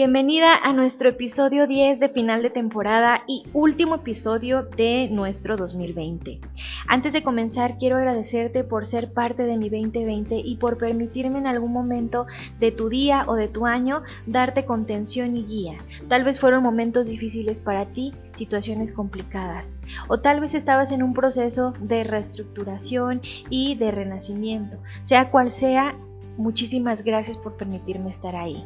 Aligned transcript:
Bienvenida 0.00 0.56
a 0.56 0.72
nuestro 0.72 1.10
episodio 1.10 1.66
10 1.66 2.00
de 2.00 2.08
final 2.08 2.40
de 2.40 2.48
temporada 2.48 3.22
y 3.26 3.44
último 3.52 3.96
episodio 3.96 4.62
de 4.62 5.08
nuestro 5.10 5.58
2020. 5.58 6.40
Antes 6.88 7.12
de 7.12 7.22
comenzar, 7.22 7.76
quiero 7.76 7.98
agradecerte 7.98 8.64
por 8.64 8.86
ser 8.86 9.12
parte 9.12 9.42
de 9.42 9.58
mi 9.58 9.68
2020 9.68 10.36
y 10.42 10.56
por 10.56 10.78
permitirme 10.78 11.38
en 11.38 11.46
algún 11.46 11.74
momento 11.74 12.26
de 12.58 12.72
tu 12.72 12.88
día 12.88 13.24
o 13.26 13.34
de 13.34 13.48
tu 13.48 13.66
año 13.66 14.02
darte 14.24 14.64
contención 14.64 15.36
y 15.36 15.44
guía. 15.44 15.76
Tal 16.08 16.24
vez 16.24 16.40
fueron 16.40 16.62
momentos 16.62 17.08
difíciles 17.08 17.60
para 17.60 17.84
ti, 17.84 18.14
situaciones 18.32 18.92
complicadas, 18.92 19.76
o 20.08 20.20
tal 20.20 20.40
vez 20.40 20.54
estabas 20.54 20.92
en 20.92 21.02
un 21.02 21.12
proceso 21.12 21.74
de 21.78 22.04
reestructuración 22.04 23.20
y 23.50 23.74
de 23.74 23.90
renacimiento. 23.90 24.78
Sea 25.02 25.30
cual 25.30 25.50
sea, 25.50 25.94
muchísimas 26.38 27.04
gracias 27.04 27.36
por 27.36 27.58
permitirme 27.58 28.08
estar 28.08 28.34
ahí. 28.34 28.64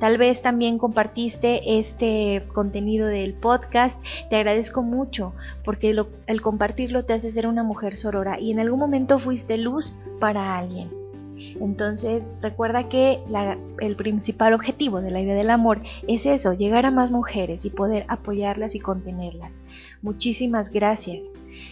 Tal 0.00 0.18
vez 0.18 0.42
también 0.42 0.78
compartiste 0.78 1.78
este 1.78 2.42
contenido 2.52 3.06
del 3.06 3.34
podcast. 3.34 4.02
Te 4.30 4.36
agradezco 4.36 4.82
mucho 4.82 5.32
porque 5.64 5.94
el 6.26 6.40
compartirlo 6.40 7.04
te 7.04 7.14
hace 7.14 7.30
ser 7.30 7.46
una 7.46 7.62
mujer 7.62 7.96
sorora 7.96 8.40
y 8.40 8.50
en 8.50 8.60
algún 8.60 8.78
momento 8.78 9.18
fuiste 9.18 9.58
luz 9.58 9.96
para 10.20 10.56
alguien. 10.58 10.90
Entonces 11.60 12.30
recuerda 12.40 12.88
que 12.88 13.20
el 13.80 13.96
principal 13.96 14.54
objetivo 14.54 15.00
de 15.00 15.10
la 15.10 15.20
idea 15.20 15.34
del 15.34 15.50
amor 15.50 15.80
es 16.08 16.26
eso, 16.26 16.54
llegar 16.54 16.86
a 16.86 16.90
más 16.90 17.10
mujeres 17.10 17.64
y 17.64 17.70
poder 17.70 18.04
apoyarlas 18.08 18.74
y 18.74 18.80
contenerlas. 18.80 19.58
Muchísimas 20.02 20.70
gracias. 20.70 21.28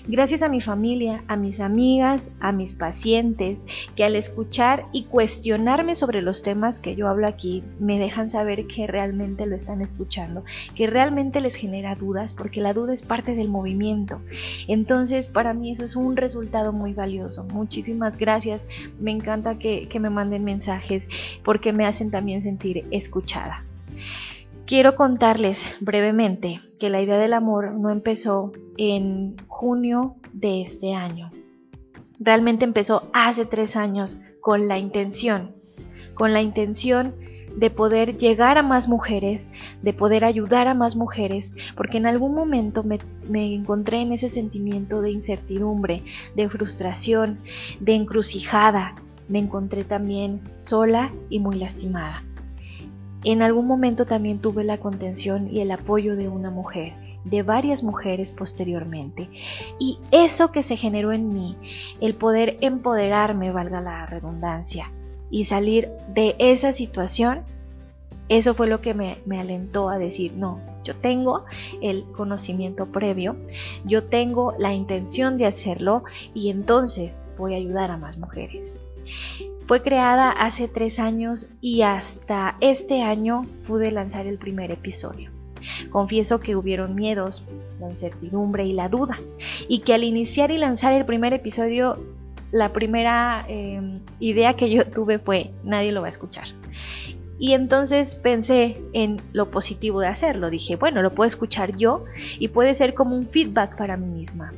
Gracias 0.07 0.43
a 0.43 0.49
mi 0.49 0.61
familia, 0.61 1.23
a 1.29 1.37
mis 1.37 1.61
amigas, 1.61 2.31
a 2.41 2.53
mis 2.53 2.73
pacientes, 2.73 3.67
que 3.97 4.05
al 4.05 4.17
escuchar 4.17 4.87
y 4.93 5.05
cuestionarme 5.05 5.95
sobre 5.95 6.23
los 6.23 6.43
temas 6.43 6.79
que 6.79 6.95
yo 6.95 7.09
hablo 7.09 7.27
aquí, 7.27 7.63
me 7.81 7.99
dejan 7.99 8.31
saber 8.31 8.67
que 8.67 8.87
realmente 8.87 9.47
lo 9.47 9.57
están 9.57 9.81
escuchando, 9.81 10.45
que 10.75 10.87
realmente 10.87 11.41
les 11.41 11.57
genera 11.57 11.95
dudas, 11.95 12.33
porque 12.33 12.61
la 12.61 12.73
duda 12.73 12.93
es 12.93 13.03
parte 13.03 13.35
del 13.35 13.49
movimiento. 13.49 14.21
Entonces, 14.69 15.29
para 15.29 15.55
mí 15.55 15.71
eso 15.71 15.85
es 15.85 15.97
un 15.97 16.17
resultado 16.17 16.73
muy 16.73 16.93
valioso. 16.93 17.45
Muchísimas 17.45 18.19
gracias. 18.19 18.67
Me 19.01 19.11
encanta 19.11 19.59
que, 19.59 19.89
me 19.95 20.11
manden 20.11 20.45
mensajes 20.45 21.07
porque 21.45 21.73
me 21.73 21.87
hacen 21.87 22.11
también 22.11 22.43
sentir 22.43 22.85
escuchada. 22.91 23.65
Quiero 24.67 24.97
contarles 24.97 25.77
brevemente 25.81 26.63
que 26.81 26.89
la 26.89 27.03
idea 27.03 27.19
del 27.19 27.35
amor 27.35 27.73
no 27.73 27.91
empezó 27.91 28.51
en 28.79 29.37
junio 29.47 30.17
de 30.33 30.63
este 30.63 30.95
año. 30.95 31.31
Realmente 32.19 32.65
empezó 32.65 33.11
hace 33.13 33.45
tres 33.45 33.77
años 33.77 34.23
con 34.41 34.67
la 34.67 34.79
intención, 34.79 35.55
con 36.15 36.33
la 36.33 36.41
intención 36.41 37.15
de 37.55 37.69
poder 37.69 38.17
llegar 38.17 38.57
a 38.57 38.63
más 38.63 38.89
mujeres, 38.89 39.51
de 39.83 39.93
poder 39.93 40.25
ayudar 40.25 40.67
a 40.67 40.73
más 40.73 40.97
mujeres, 40.97 41.55
porque 41.77 41.99
en 41.99 42.07
algún 42.07 42.35
momento 42.35 42.83
me, 42.83 42.99
me, 43.29 43.55
encontré 43.55 44.01
en 44.01 44.15
ese 44.15 44.31
sentimiento 44.31 45.03
de 45.03 45.11
incertidumbre, 45.11 46.03
de 46.37 46.49
frustración, 46.49 47.39
de 47.81 47.97
encrucijada. 47.97 48.95
Me 49.29 49.41
encontré 49.41 49.85
también 49.85 50.41
sola 50.59 51.13
y 51.29 51.39
muy 51.39 51.57
lastimada. 51.57 52.23
En 53.25 53.41
algún 53.41 53.67
momento 53.67 54.05
también 54.05 54.39
tuve 54.39 54.65
la 54.65 54.79
contención 54.79 55.49
y 55.51 55.61
el 55.61 55.71
apoyo 55.71 56.15
de 56.15 56.29
una 56.29 56.51
mujer, 56.51 56.93
de 57.25 57.43
varias 57.43 57.83
mujeres 57.83 58.33
posteriormente. 58.33 59.31
Y 59.79 59.99
eso 60.11 60.53
que 60.53 60.63
se 60.63 60.77
generó 60.77 61.13
en 61.13 61.33
mí, 61.33 61.57
el 62.01 62.15
poder 62.15 62.59
empoderarme, 62.61 63.51
valga 63.51 63.81
la 63.81 64.07
redundancia, 64.07 64.93
y 65.31 65.45
salir 65.45 65.89
de 66.09 66.37
esa 66.39 66.73
situación, 66.73 67.43
eso 68.29 68.55
fue 68.55 68.67
lo 68.67 68.81
que 68.81 68.95
me, 68.95 69.19
me, 69.27 69.41
alentó 69.41 69.89
a 69.89 69.99
decir, 69.99 70.33
no, 70.35 70.61
yo 70.85 70.95
tengo 70.97 71.45
el 71.83 72.05
conocimiento 72.17 72.87
previo, 72.87 73.37
yo 73.85 74.05
tengo 74.05 74.55
la 74.59 74.73
intención 74.75 75.37
de 75.37 75.47
hacerlo 75.47 76.05
y 76.35 76.51
entonces 76.51 77.23
voy 77.37 77.55
a 77.55 77.57
ayudar 77.57 77.91
a 77.91 77.97
más 77.97 78.19
mujeres. 78.19 78.77
Fue 79.67 79.83
creada 79.83 80.31
hace 80.31 80.69
tres 80.69 80.99
años 80.99 81.51
y 81.61 81.83
hasta 81.83 82.57
este 82.61 83.03
año 83.03 83.47
pude 83.67 83.91
lanzar 83.91 84.27
el 84.27 84.39
primer 84.39 84.71
episodio. 84.71 85.31
Confieso 85.91 86.41
que 86.41 86.57
hubieron 86.57 86.95
miedos, 86.95 87.47
la 87.81 87.89
incertidumbre 87.89 88.67
y 88.67 88.75
la 88.75 88.91
duda, 88.91 89.19
y 89.67 89.79
que 89.81 89.95
al 89.95 90.05
iniciar 90.05 90.51
y 90.51 90.59
lanzar 90.59 90.93
el 90.93 91.07
primer 91.07 91.33
episodio, 91.33 91.99
la 92.53 92.73
primera 92.73 93.47
eh, 93.49 94.01
idea 94.21 94.55
que 94.55 94.71
yo 94.71 94.87
tuve 94.87 95.19
fue, 95.19 95.51
nadie 95.65 95.93
lo 95.93 96.03
va 96.03 96.09
a 96.09 96.11
escuchar. 96.11 96.49
Y 97.39 97.53
entonces 97.53 98.15
pensé 98.15 98.81
en 98.93 99.21
lo 99.33 99.51
positivo 99.51 100.01
de 100.01 100.07
hacerlo. 100.07 100.51
Dije, 100.51 100.77
bueno, 100.77 101.03
lo 101.03 101.15
puedo 101.15 101.27
escuchar 101.27 101.77
yo 101.77 102.05
y 102.39 102.49
puede 102.49 102.75
ser 102.75 102.95
como 102.95 103.17
un 103.17 103.27
feedback 103.27 103.77
para 103.77 103.97
mí 103.97 104.07
misma. 104.07 104.53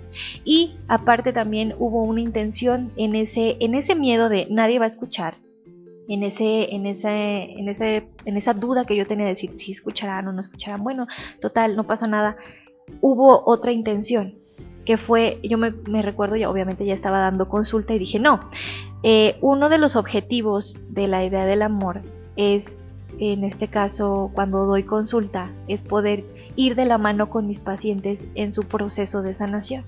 Y 0.44 0.74
aparte 0.88 1.32
también 1.32 1.74
hubo 1.78 2.02
una 2.02 2.20
intención 2.20 2.92
en 2.96 3.14
ese, 3.14 3.56
en 3.60 3.74
ese 3.74 3.94
miedo 3.94 4.28
de 4.28 4.46
nadie 4.50 4.78
va 4.78 4.84
a 4.84 4.88
escuchar. 4.88 5.36
En, 6.08 6.22
ese, 6.22 6.72
en, 6.72 6.86
ese, 6.86 7.08
en, 7.08 7.68
ese, 7.68 8.06
en 8.24 8.36
esa 8.36 8.54
duda 8.54 8.84
que 8.84 8.94
yo 8.94 9.06
tenía 9.06 9.24
de 9.24 9.30
decir 9.30 9.50
si 9.50 9.72
escucharán 9.72 10.28
o 10.28 10.32
no 10.32 10.40
escucharán. 10.40 10.84
Bueno, 10.84 11.08
total, 11.40 11.74
no 11.74 11.84
pasa 11.84 12.06
nada. 12.06 12.36
Hubo 13.00 13.42
otra 13.44 13.72
intención 13.72 14.34
que 14.84 14.96
fue, 14.96 15.40
yo 15.42 15.58
me, 15.58 15.72
recuerdo, 16.02 16.36
ya 16.36 16.48
obviamente 16.48 16.86
ya 16.86 16.94
estaba 16.94 17.18
dando 17.18 17.48
consulta 17.48 17.92
y 17.92 17.98
dije, 17.98 18.20
no, 18.20 18.38
eh, 19.02 19.36
uno 19.40 19.68
de 19.68 19.78
los 19.78 19.96
objetivos 19.96 20.78
de 20.90 21.08
la 21.08 21.24
idea 21.24 21.44
del 21.44 21.62
amor 21.62 22.02
es, 22.36 22.78
en 23.18 23.44
este 23.44 23.68
caso, 23.68 24.30
cuando 24.34 24.66
doy 24.66 24.84
consulta, 24.84 25.50
es 25.68 25.82
poder 25.82 26.24
ir 26.54 26.74
de 26.74 26.84
la 26.84 26.98
mano 26.98 27.28
con 27.28 27.46
mis 27.46 27.60
pacientes 27.60 28.28
en 28.34 28.52
su 28.52 28.64
proceso 28.64 29.22
de 29.22 29.34
sanación. 29.34 29.84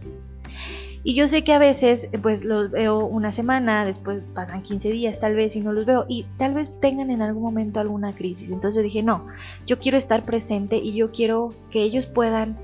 Y 1.05 1.15
yo 1.15 1.29
sé 1.29 1.45
que 1.45 1.53
a 1.53 1.59
veces 1.59 2.09
pues 2.23 2.45
los 2.45 2.71
veo 2.71 3.07
una 3.07 3.33
semana, 3.33 3.85
después 3.85 4.21
pasan 4.35 4.63
15 4.63 4.91
días 4.91 5.21
tal 5.21 5.35
vez 5.35 5.55
y 5.57 5.61
no 5.61 5.73
los 5.73 5.87
veo 5.87 6.05
y 6.09 6.27
tal 6.37 6.55
vez 6.55 6.73
tengan 6.81 7.11
en 7.11 7.23
algún 7.23 7.43
momento 7.43 7.81
alguna 7.81 8.15
crisis. 8.15 8.51
Entonces 8.51 8.83
dije, 8.83 9.03
no, 9.03 9.27
yo 9.67 9.79
quiero 9.79 9.97
estar 9.97 10.25
presente 10.25 10.77
y 10.77 10.95
yo 10.95 11.13
quiero 11.13 11.55
que 11.71 11.83
ellos 11.83 12.07
puedan 12.07 12.57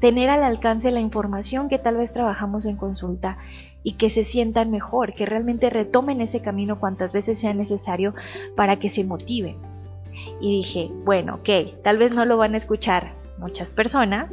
tener 0.00 0.30
al 0.30 0.42
alcance 0.42 0.90
la 0.90 1.00
información 1.00 1.68
que 1.68 1.78
tal 1.78 1.96
vez 1.96 2.12
trabajamos 2.12 2.66
en 2.66 2.76
consulta 2.76 3.38
y 3.82 3.94
que 3.94 4.10
se 4.10 4.24
sientan 4.24 4.70
mejor, 4.70 5.14
que 5.14 5.26
realmente 5.26 5.70
retomen 5.70 6.20
ese 6.20 6.40
camino 6.40 6.78
cuantas 6.78 7.12
veces 7.12 7.38
sea 7.38 7.54
necesario 7.54 8.14
para 8.56 8.78
que 8.78 8.90
se 8.90 9.04
motiven. 9.04 9.56
Y 10.40 10.56
dije, 10.58 10.90
bueno, 11.04 11.36
ok, 11.36 11.82
tal 11.82 11.98
vez 11.98 12.12
no 12.12 12.24
lo 12.24 12.36
van 12.36 12.54
a 12.54 12.58
escuchar 12.58 13.12
muchas 13.38 13.70
personas, 13.70 14.30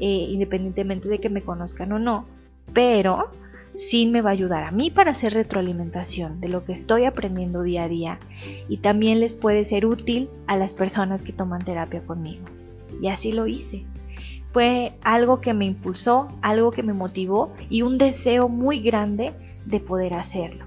eh, 0.00 0.26
independientemente 0.28 1.08
de 1.08 1.18
que 1.18 1.30
me 1.30 1.42
conozcan 1.42 1.92
o 1.92 1.98
no, 1.98 2.26
pero 2.72 3.30
sí 3.74 4.06
me 4.06 4.20
va 4.20 4.30
a 4.30 4.32
ayudar 4.32 4.64
a 4.64 4.70
mí 4.70 4.90
para 4.90 5.12
hacer 5.12 5.34
retroalimentación 5.34 6.40
de 6.40 6.48
lo 6.48 6.64
que 6.64 6.72
estoy 6.72 7.04
aprendiendo 7.04 7.62
día 7.62 7.84
a 7.84 7.88
día 7.88 8.18
y 8.68 8.78
también 8.78 9.20
les 9.20 9.34
puede 9.34 9.64
ser 9.64 9.86
útil 9.86 10.28
a 10.46 10.56
las 10.56 10.72
personas 10.72 11.22
que 11.22 11.32
toman 11.32 11.64
terapia 11.64 12.02
conmigo. 12.02 12.44
Y 13.00 13.08
así 13.08 13.32
lo 13.32 13.46
hice 13.46 13.84
fue 14.52 14.94
algo 15.02 15.40
que 15.40 15.54
me 15.54 15.66
impulsó, 15.66 16.28
algo 16.42 16.70
que 16.70 16.82
me 16.82 16.92
motivó 16.92 17.52
y 17.68 17.82
un 17.82 17.98
deseo 17.98 18.48
muy 18.48 18.80
grande 18.80 19.32
de 19.64 19.80
poder 19.80 20.14
hacerlo. 20.14 20.64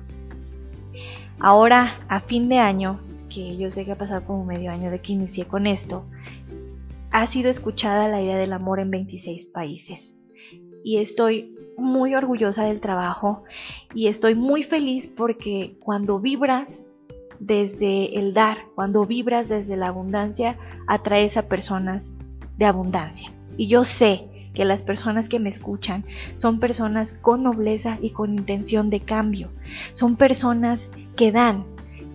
Ahora, 1.40 2.00
a 2.08 2.22
fin 2.22 2.48
de 2.48 2.60
año, 2.60 3.00
que 3.30 3.58
yo 3.58 3.72
sé 3.72 3.86
que 3.86 3.92
ha 3.92 3.98
pasado 3.98 4.26
como 4.26 4.46
medio 4.46 4.72
año 4.72 4.92
de 4.92 5.00
que 5.00 5.14
inicié 5.14 5.46
con 5.46 5.68
esto, 5.68 6.06
ha 7.12 7.28
sido 7.28 7.50
escuchada 7.50 8.08
la 8.08 8.22
idea 8.22 8.38
del 8.38 8.54
amor 8.54 8.80
en 8.80 8.92
26 8.92 9.46
países. 9.48 10.16
Y 10.84 10.98
estoy 10.98 11.56
muy 11.78 12.16
orgullosa 12.16 12.66
del 12.66 12.80
trabajo 12.80 13.44
y 13.94 14.08
estoy 14.08 14.36
muy 14.36 14.64
feliz 14.64 15.08
porque 15.08 15.76
cuando 15.80 16.20
vibras 16.20 16.84
desde 17.40 18.18
el 18.20 18.34
dar, 18.34 18.58
cuando 18.76 19.06
vibras 19.06 19.50
desde 19.50 19.76
la 19.76 19.88
abundancia, 19.88 20.58
atraes 20.88 21.36
a 21.36 21.48
personas 21.48 22.10
de 22.58 22.66
abundancia. 22.66 23.32
Y 23.58 23.68
yo 23.68 23.84
sé 23.84 24.26
que 24.54 24.66
las 24.66 24.84
personas 24.84 25.30
que 25.30 25.40
me 25.40 25.50
escuchan 25.50 26.06
son 26.36 26.60
personas 26.60 27.14
con 27.14 27.44
nobleza 27.44 27.98
y 28.02 28.12
con 28.12 28.34
intención 28.34 28.90
de 28.90 29.00
cambio. 29.00 29.50
Son 29.94 30.16
personas 30.16 30.90
que 31.16 31.32
dan, 31.32 31.66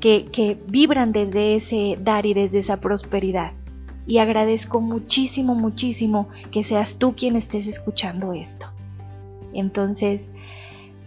que, 0.01 0.27
que 0.27 0.57
vibran 0.67 1.13
desde 1.13 1.57
ese 1.57 1.97
dar 2.01 2.27
y 2.27 2.35
desde 2.35 2.61
esa 2.61 2.79
prosperidad. 2.79 3.53
Y 4.07 4.19
agradezco 4.19 4.81
muchísimo, 4.81 5.55
muchísimo 5.55 6.29
que 6.51 6.65
seas 6.65 6.95
tú 6.95 7.15
quien 7.15 7.37
estés 7.37 7.67
escuchando 7.67 8.33
esto. 8.33 8.67
Entonces, 9.53 10.31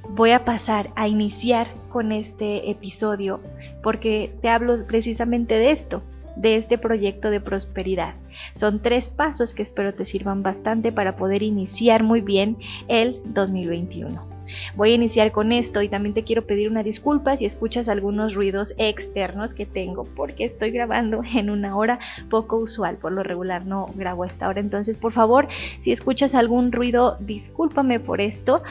voy 0.09 0.31
a 0.31 0.45
pasar 0.45 0.91
a 0.95 1.07
iniciar 1.07 1.67
con 1.89 2.11
este 2.11 2.69
episodio 2.69 3.39
porque 3.81 4.33
te 4.41 4.49
hablo 4.49 4.85
precisamente 4.85 5.55
de 5.55 5.71
esto, 5.71 6.03
de 6.35 6.55
este 6.55 6.77
proyecto 6.77 7.29
de 7.29 7.39
prosperidad. 7.39 8.15
Son 8.55 8.81
tres 8.81 9.09
pasos 9.09 9.53
que 9.53 9.61
espero 9.63 9.93
te 9.93 10.05
sirvan 10.05 10.43
bastante 10.43 10.91
para 10.91 11.15
poder 11.15 11.43
iniciar 11.43 12.03
muy 12.03 12.21
bien 12.21 12.57
el 12.87 13.19
2021. 13.25 14.30
Voy 14.75 14.91
a 14.91 14.95
iniciar 14.95 15.31
con 15.31 15.51
esto 15.51 15.81
y 15.81 15.89
también 15.89 16.13
te 16.13 16.23
quiero 16.23 16.45
pedir 16.45 16.69
una 16.69 16.83
disculpa 16.83 17.37
si 17.37 17.45
escuchas 17.45 17.89
algunos 17.89 18.33
ruidos 18.33 18.73
externos 18.77 19.53
que 19.53 19.65
tengo 19.65 20.05
porque 20.15 20.45
estoy 20.45 20.71
grabando 20.71 21.21
en 21.35 21.49
una 21.49 21.75
hora 21.75 21.99
poco 22.29 22.57
usual. 22.57 22.97
Por 22.97 23.11
lo 23.11 23.23
regular 23.23 23.65
no 23.65 23.89
grabo 23.95 24.23
a 24.23 24.27
esta 24.27 24.47
hora. 24.47 24.59
Entonces, 24.59 24.97
por 24.97 25.13
favor, 25.13 25.47
si 25.79 25.91
escuchas 25.91 26.35
algún 26.35 26.71
ruido, 26.71 27.17
discúlpame 27.19 27.99
por 27.99 28.21
esto 28.21 28.63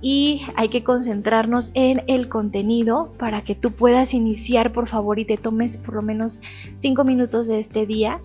y 0.00 0.42
hay 0.56 0.68
que 0.68 0.84
concentrarnos 0.84 1.70
en 1.74 2.02
el 2.06 2.28
contenido 2.28 3.12
para 3.18 3.42
que 3.42 3.54
tú 3.54 3.72
puedas 3.72 4.14
iniciar, 4.14 4.72
por 4.72 4.88
favor, 4.88 5.18
y 5.18 5.24
te 5.24 5.36
tomes 5.36 5.76
por 5.76 5.94
lo 5.94 6.02
menos 6.02 6.42
5 6.76 7.04
minutos 7.04 7.48
de 7.48 7.58
este 7.58 7.86
día 7.86 8.20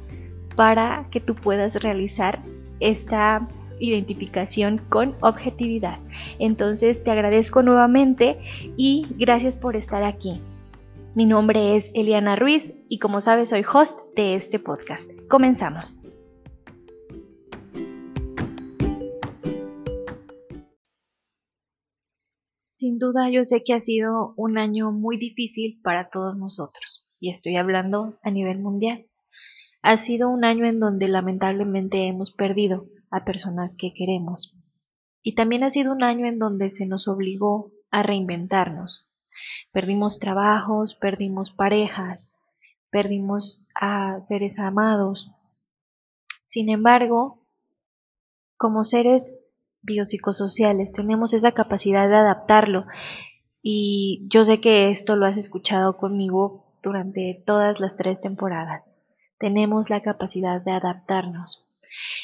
para 0.56 1.06
que 1.12 1.20
tú 1.20 1.36
puedas 1.36 1.82
realizar 1.82 2.42
esta 2.80 3.48
identificación 3.82 4.80
con 4.90 5.16
objetividad. 5.22 6.00
Entonces 6.40 7.04
te 7.04 7.12
agradezco 7.12 7.64
nuevamente 7.64 8.38
y 8.78 9.08
gracias 9.18 9.56
por 9.56 9.76
estar 9.76 10.04
aquí. 10.04 10.40
Mi 11.14 11.26
nombre 11.26 11.76
es 11.76 11.92
Eliana 11.94 12.38
Ruiz 12.38 12.74
y 12.88 13.00
como 13.00 13.20
sabes 13.20 13.50
soy 13.50 13.66
host 13.72 13.98
de 14.16 14.36
este 14.36 14.60
podcast. 14.60 15.12
Comenzamos. 15.28 16.02
Sin 22.74 22.98
duda 22.98 23.30
yo 23.30 23.46
sé 23.46 23.64
que 23.64 23.74
ha 23.74 23.82
sido 23.82 24.34
un 24.38 24.58
año 24.58 24.92
muy 24.92 25.18
difícil 25.18 25.80
para 25.84 26.10
todos 26.10 26.38
nosotros 26.38 27.08
y 27.20 27.30
estoy 27.30 27.58
hablando 27.58 28.18
a 28.24 28.32
nivel 28.32 28.60
mundial. 28.60 29.06
Ha 29.84 29.98
sido 29.98 30.30
un 30.30 30.46
año 30.46 30.66
en 30.66 30.80
donde 30.80 31.08
lamentablemente 31.08 32.08
hemos 32.08 32.32
perdido 32.32 32.86
a 33.12 33.24
personas 33.26 33.76
que 33.78 33.94
queremos. 33.94 34.58
Y 35.22 35.36
también 35.36 35.64
ha 35.64 35.70
sido 35.70 35.92
un 35.92 36.04
año 36.04 36.26
en 36.26 36.40
donde 36.40 36.70
se 36.70 36.86
nos 36.86 37.08
obligó 37.08 37.72
a 37.92 38.02
reinventarnos. 38.02 39.10
Perdimos 39.72 40.20
trabajos, 40.20 40.96
perdimos 40.96 41.52
parejas, 41.52 42.32
perdimos 42.90 43.66
a 43.80 44.20
seres 44.22 44.58
amados. 44.60 45.32
Sin 46.46 46.70
embargo, 46.70 47.46
como 48.58 48.84
seres 48.84 49.38
biopsicosociales 49.82 50.94
tenemos 50.94 51.34
esa 51.34 51.52
capacidad 51.52 52.08
de 52.08 52.16
adaptarlo 52.16 52.86
y 53.62 54.28
yo 54.28 54.44
sé 54.44 54.60
que 54.60 54.90
esto 54.90 55.16
lo 55.16 55.26
has 55.26 55.38
escuchado 55.38 55.98
conmigo 55.98 56.66
durante 56.84 57.44
todas 57.46 57.80
las 57.80 57.96
tres 57.96 58.22
temporadas. 58.22 58.92
Tenemos 59.40 59.90
la 59.90 60.02
capacidad 60.02 60.62
de 60.62 60.72
adaptarnos. 60.72 61.68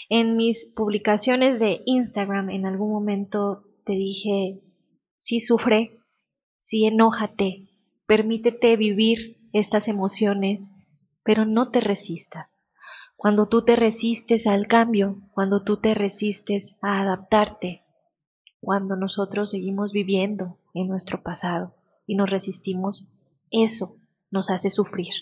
En 0.10 0.38
mis 0.38 0.68
publicaciones 0.68 1.60
de 1.60 1.82
Instagram 1.86 2.50
en 2.50 2.66
algún 2.66 2.92
momento 2.92 3.64
te 3.86 3.94
dije, 3.94 4.62
sí 5.18 5.42
sufre, 5.42 6.00
sí 6.58 6.86
enójate, 6.86 7.68
permítete 8.06 8.78
vivir 8.78 9.38
estas 9.52 9.90
emociones, 9.90 10.72
pero 11.24 11.46
no 11.46 11.72
te 11.72 11.82
resistas. 11.82 12.48
Cuando 13.18 13.50
tú 13.50 13.66
te 13.66 13.76
resistes 13.76 14.48
al 14.48 14.68
cambio, 14.68 15.18
cuando 15.34 15.64
tú 15.64 15.78
te 15.78 15.94
resistes 15.94 16.78
a 16.82 17.02
adaptarte, 17.02 17.82
cuando 18.62 18.96
nosotros 18.96 19.50
seguimos 19.50 19.92
viviendo 19.92 20.58
en 20.74 20.88
nuestro 20.88 21.22
pasado 21.22 21.76
y 22.06 22.16
nos 22.16 22.30
resistimos, 22.30 23.10
eso 23.52 23.98
nos 24.32 24.50
hace 24.52 24.70
sufrir. 24.70 25.14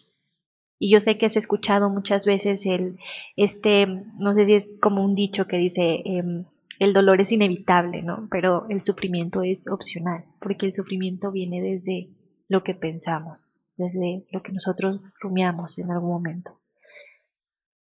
Y 0.78 0.92
yo 0.92 1.00
sé 1.00 1.18
que 1.18 1.26
has 1.26 1.38
escuchado 1.38 1.90
muchas 1.90 2.26
veces 2.26 2.66
el, 2.66 2.98
este, 3.36 3.88
no 3.88 4.34
sé 4.34 4.46
si 4.46 4.54
es 4.56 4.70
como 4.82 5.04
un 5.04 5.16
dicho 5.16 5.48
que 5.48 5.58
dice, 5.58 6.02
em, 6.06 6.46
el 6.80 6.94
dolor 6.94 7.22
es 7.22 7.32
inevitable, 7.32 8.02
¿no? 8.02 8.28
Pero 8.30 8.68
el 8.70 8.84
sufrimiento 8.84 9.42
es 9.42 9.68
opcional, 9.68 10.26
porque 10.42 10.66
el 10.66 10.74
sufrimiento 10.74 11.32
viene 11.32 11.62
desde 11.62 12.10
lo 12.50 12.64
que 12.64 12.76
pensamos, 12.76 13.52
desde 13.78 14.26
lo 14.32 14.42
que 14.42 14.52
nosotros 14.52 15.02
rumiamos 15.20 15.80
en 15.80 15.92
algún 15.92 16.10
momento. 16.10 16.60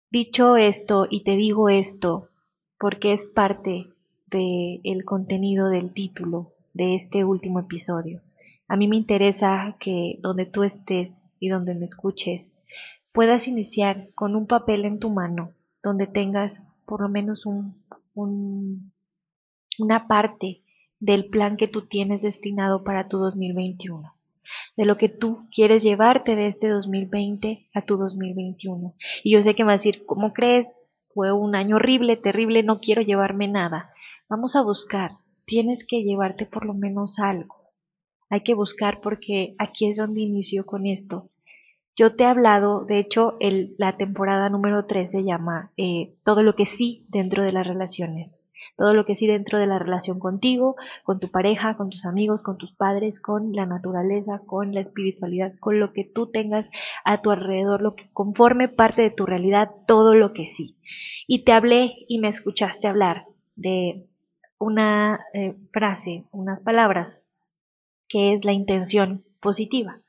Dicho 0.10 0.56
esto, 0.56 1.06
y 1.10 1.24
te 1.24 1.36
digo 1.36 1.70
esto, 1.70 2.30
porque 2.80 3.12
es 3.12 3.26
parte 3.26 3.88
del 4.28 4.80
el 4.84 5.04
contenido 5.04 5.70
del 5.70 5.94
título 5.94 6.54
de 6.74 6.96
este 6.96 7.26
último 7.26 7.60
episodio. 7.60 8.22
A 8.70 8.78
mí 8.78 8.88
me 8.88 8.96
interesa 8.96 9.76
que 9.80 10.18
donde 10.22 10.46
tú 10.46 10.64
estés 10.64 11.22
y 11.40 11.50
donde 11.50 11.74
me 11.74 11.86
escuches, 11.86 12.54
puedas 13.18 13.48
iniciar 13.48 14.14
con 14.14 14.36
un 14.36 14.46
papel 14.46 14.86
en 14.86 15.00
tu 15.00 15.10
mano 15.10 15.52
donde 15.82 16.06
tengas 16.06 16.64
por 16.86 17.02
lo 17.02 17.10
menos 17.10 17.48
un, 17.48 17.74
una 19.80 20.08
parte 20.08 20.62
del 21.00 21.26
plan 21.26 21.58
que 21.58 21.68
tú 21.68 21.88
tienes 21.88 22.22
destinado 22.22 22.84
para 22.84 23.08
tu 23.08 23.18
2021, 23.18 24.14
de 24.76 24.86
lo 24.86 25.00
que 25.00 25.10
tú 25.10 25.48
quieres 25.52 25.82
llevarte 25.82 26.36
de 26.36 26.46
este 26.46 26.68
2020 26.68 27.68
a 27.74 27.82
tu 27.82 27.98
2021. 27.98 28.94
Y 29.24 29.34
yo 29.34 29.42
sé 29.42 29.56
que 29.56 29.64
me 29.64 29.72
vas 29.72 29.82
a 29.82 29.84
decir, 29.84 30.06
¿cómo 30.06 30.32
crees? 30.32 30.76
Fue 31.12 31.32
un 31.32 31.56
año 31.56 31.78
horrible, 31.78 32.18
terrible, 32.18 32.62
no 32.62 32.82
quiero 32.82 33.02
llevarme 33.02 33.48
nada. 33.48 33.90
Vamos 34.30 34.56
a 34.56 34.62
buscar, 34.62 35.14
tienes 35.46 35.88
que 35.88 36.04
llevarte 36.04 36.46
por 36.46 36.68
lo 36.68 36.76
menos 36.76 37.18
algo. 37.18 37.56
Hay 38.30 38.44
que 38.44 38.54
buscar 38.54 39.02
porque 39.02 39.56
aquí 39.58 39.90
es 39.90 39.98
donde 39.98 40.22
inicio 40.22 40.68
con 40.68 40.86
esto. 40.86 41.32
Yo 41.98 42.16
te 42.16 42.26
he 42.26 42.28
hablado, 42.28 42.86
de 42.86 43.00
hecho, 43.00 43.40
la 43.80 43.98
temporada 43.98 44.50
número 44.50 44.86
3 44.86 45.10
se 45.10 45.24
llama 45.24 45.72
eh, 45.78 46.14
Todo 46.24 46.44
lo 46.44 46.56
que 46.56 46.68
sí 46.68 47.08
dentro 47.10 47.42
de 47.42 47.52
las 47.52 47.66
relaciones. 47.66 48.40
Todo 48.76 48.94
lo 48.94 49.04
que 49.04 49.16
sí 49.16 49.26
dentro 49.26 49.58
de 49.58 49.66
la 49.66 49.80
relación 49.80 50.20
contigo, 50.20 50.76
con 51.04 51.20
tu 51.20 51.32
pareja, 51.32 51.76
con 51.76 51.90
tus 51.90 52.06
amigos, 52.06 52.44
con 52.44 52.58
tus 52.58 52.72
padres, 52.72 53.20
con 53.20 53.52
la 53.54 53.66
naturaleza, 53.66 54.42
con 54.46 54.76
la 54.76 54.80
espiritualidad, 54.80 55.54
con 55.60 55.80
lo 55.80 55.92
que 55.92 56.04
tú 56.04 56.30
tengas 56.30 56.70
a 57.04 57.24
tu 57.24 57.32
alrededor, 57.32 57.82
lo 57.82 57.96
que 57.96 58.08
conforme 58.14 58.68
parte 58.68 59.02
de 59.02 59.10
tu 59.10 59.26
realidad, 59.26 59.72
todo 59.88 60.14
lo 60.14 60.34
que 60.34 60.46
sí. 60.46 60.78
Y 61.26 61.46
te 61.46 61.52
hablé 61.52 61.96
y 62.08 62.20
me 62.20 62.28
escuchaste 62.28 62.88
hablar 62.88 63.26
de 63.56 64.06
una 64.60 65.26
eh, 65.34 65.56
frase, 65.74 66.26
unas 66.32 66.62
palabras, 66.62 67.24
que 68.08 68.34
es 68.36 68.46
la 68.46 68.54
intención 68.54 69.24
positiva. 69.40 70.02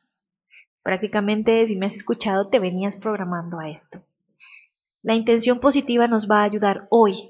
Prácticamente, 0.89 1.67
si 1.67 1.77
me 1.77 1.85
has 1.85 1.97
escuchado, 1.97 2.49
te 2.49 2.59
venías 2.59 2.97
programando 2.97 3.61
a 3.61 3.69
esto. 3.69 4.01
La 5.03 5.15
intención 5.15 5.61
positiva 5.61 6.09
nos 6.09 6.31
va 6.31 6.41
a 6.41 6.45
ayudar 6.45 6.87
hoy, 6.89 7.29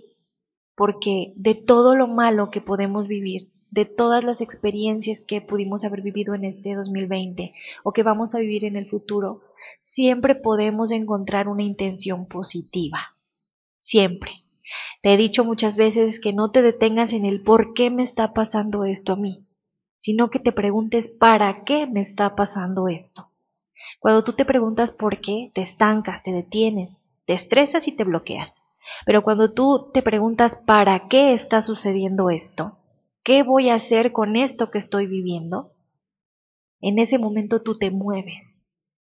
porque 0.76 1.32
de 1.34 1.56
todo 1.56 1.96
lo 1.96 2.06
malo 2.06 2.52
que 2.52 2.60
podemos 2.60 3.08
vivir, 3.08 3.50
de 3.72 3.84
todas 3.84 4.22
las 4.22 4.40
experiencias 4.40 5.20
que 5.20 5.40
pudimos 5.40 5.82
haber 5.84 6.02
vivido 6.02 6.36
en 6.36 6.44
este 6.44 6.76
2020 6.76 7.52
o 7.82 7.92
que 7.92 8.04
vamos 8.04 8.36
a 8.36 8.38
vivir 8.38 8.64
en 8.64 8.76
el 8.76 8.88
futuro, 8.88 9.42
siempre 9.82 10.36
podemos 10.36 10.92
encontrar 10.92 11.48
una 11.48 11.64
intención 11.64 12.28
positiva. 12.28 13.16
Siempre. 13.76 14.30
Te 15.02 15.14
he 15.14 15.16
dicho 15.16 15.44
muchas 15.44 15.76
veces 15.76 16.20
que 16.20 16.32
no 16.32 16.52
te 16.52 16.62
detengas 16.62 17.12
en 17.12 17.24
el 17.24 17.42
por 17.42 17.74
qué 17.74 17.90
me 17.90 18.04
está 18.04 18.32
pasando 18.34 18.84
esto 18.84 19.14
a 19.14 19.16
mí, 19.16 19.48
sino 19.96 20.30
que 20.30 20.38
te 20.38 20.52
preguntes 20.52 21.08
para 21.08 21.64
qué 21.64 21.88
me 21.88 22.02
está 22.02 22.36
pasando 22.36 22.86
esto. 22.86 23.27
Cuando 24.00 24.24
tú 24.24 24.32
te 24.34 24.44
preguntas 24.44 24.90
por 24.90 25.20
qué, 25.20 25.50
te 25.54 25.62
estancas, 25.62 26.22
te 26.22 26.32
detienes, 26.32 27.04
te 27.26 27.34
estresas 27.34 27.88
y 27.88 27.92
te 27.92 28.04
bloqueas. 28.04 28.62
Pero 29.04 29.22
cuando 29.22 29.52
tú 29.52 29.90
te 29.92 30.02
preguntas 30.02 30.56
para 30.56 31.08
qué 31.08 31.34
está 31.34 31.60
sucediendo 31.60 32.30
esto, 32.30 32.78
¿qué 33.22 33.42
voy 33.42 33.68
a 33.68 33.74
hacer 33.74 34.12
con 34.12 34.36
esto 34.36 34.70
que 34.70 34.78
estoy 34.78 35.06
viviendo? 35.06 35.72
En 36.80 36.98
ese 36.98 37.18
momento 37.18 37.62
tú 37.62 37.76
te 37.76 37.90
mueves 37.90 38.56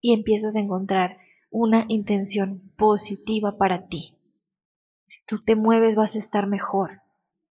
y 0.02 0.14
empiezas 0.14 0.56
a 0.56 0.60
encontrar 0.60 1.18
una 1.52 1.86
intención 1.88 2.72
positiva 2.78 3.58
para 3.58 3.88
ti. 3.88 4.16
Si 5.04 5.24
tú 5.26 5.40
te 5.40 5.56
mueves 5.56 5.96
vas 5.96 6.16
a 6.16 6.20
estar 6.20 6.48
mejor. 6.48 7.02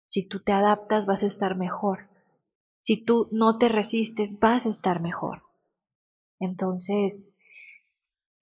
Si 0.07 0.27
tú 0.27 0.43
te 0.43 0.53
adaptas 0.53 1.07
vas 1.07 1.23
a 1.23 1.27
estar 1.27 1.57
mejor. 1.57 2.09
Si 2.81 3.03
tú 3.03 3.29
no 3.33 3.59
te 3.59 3.69
resistes 3.69 4.39
vas 4.39 4.67
a 4.67 4.71
estar 4.71 5.01
mejor. 5.01 5.43
Entonces, 6.40 7.25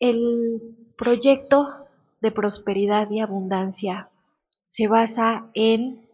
el 0.01 0.61
proyecto 0.97 1.69
de 2.21 2.31
prosperidad 2.31 3.11
y 3.11 3.21
abundancia 3.21 4.11
se 4.67 4.89
basa 4.89 5.51
en 5.55 6.09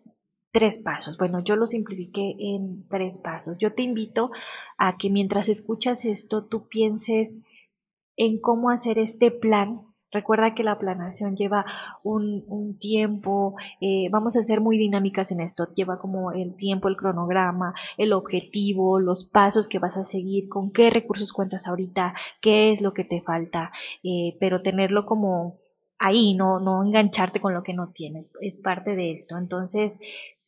tres 0.53 0.79
pasos. 0.79 1.17
Bueno, 1.17 1.41
yo 1.41 1.57
lo 1.57 1.67
simplifiqué 1.67 2.37
en 2.39 2.87
tres 2.89 3.19
pasos. 3.19 3.57
Yo 3.59 3.73
te 3.73 3.83
invito 3.83 4.31
a 4.77 4.97
que 4.99 5.11
mientras 5.11 5.49
escuchas 5.49 6.05
esto, 6.05 6.45
tú 6.45 6.69
pienses 6.69 7.31
en 8.17 8.41
cómo 8.41 8.71
hacer 8.71 8.99
este 8.99 9.31
plan 9.31 9.90
Recuerda 10.13 10.55
que 10.55 10.65
la 10.65 10.79
planeación 10.79 11.37
lleva 11.37 11.65
un, 12.03 12.77
tiempo, 12.81 13.57
eh, 13.81 14.09
vamos 14.11 14.37
a 14.37 14.43
ser 14.43 14.61
muy 14.61 14.79
dinámicas 14.79 15.31
en 15.33 15.41
esto, 15.41 15.69
lleva 15.75 15.99
como 15.99 16.33
el 16.33 16.57
tiempo, 16.57 16.89
el 16.89 16.97
cronograma, 16.97 17.75
el 17.97 18.13
objetivo, 18.13 18.99
los 18.99 19.25
pasos 19.25 19.69
que 19.69 19.79
vas 19.79 19.97
a 19.97 20.05
seguir, 20.05 20.49
con 20.49 20.73
qué 20.73 20.91
recursos 20.91 21.33
cuentas 21.33 21.69
ahorita, 21.69 22.15
qué 22.41 22.73
es 22.73 22.81
lo 22.81 22.95
que 22.95 23.05
te 23.05 23.21
falta, 23.21 23.71
eh, 24.03 24.37
pero 24.41 24.63
tenerlo 24.63 25.07
como 25.07 25.59
ahí, 26.01 26.35
no, 26.35 26.59
no 26.59 26.83
engancharte 26.83 27.41
con 27.41 27.55
lo 27.55 27.63
que 27.63 27.75
no 27.75 27.91
tienes, 27.91 28.33
es 28.41 28.59
parte 28.59 28.97
de 28.97 29.13
esto. 29.13 29.37
Entonces, 29.39 29.93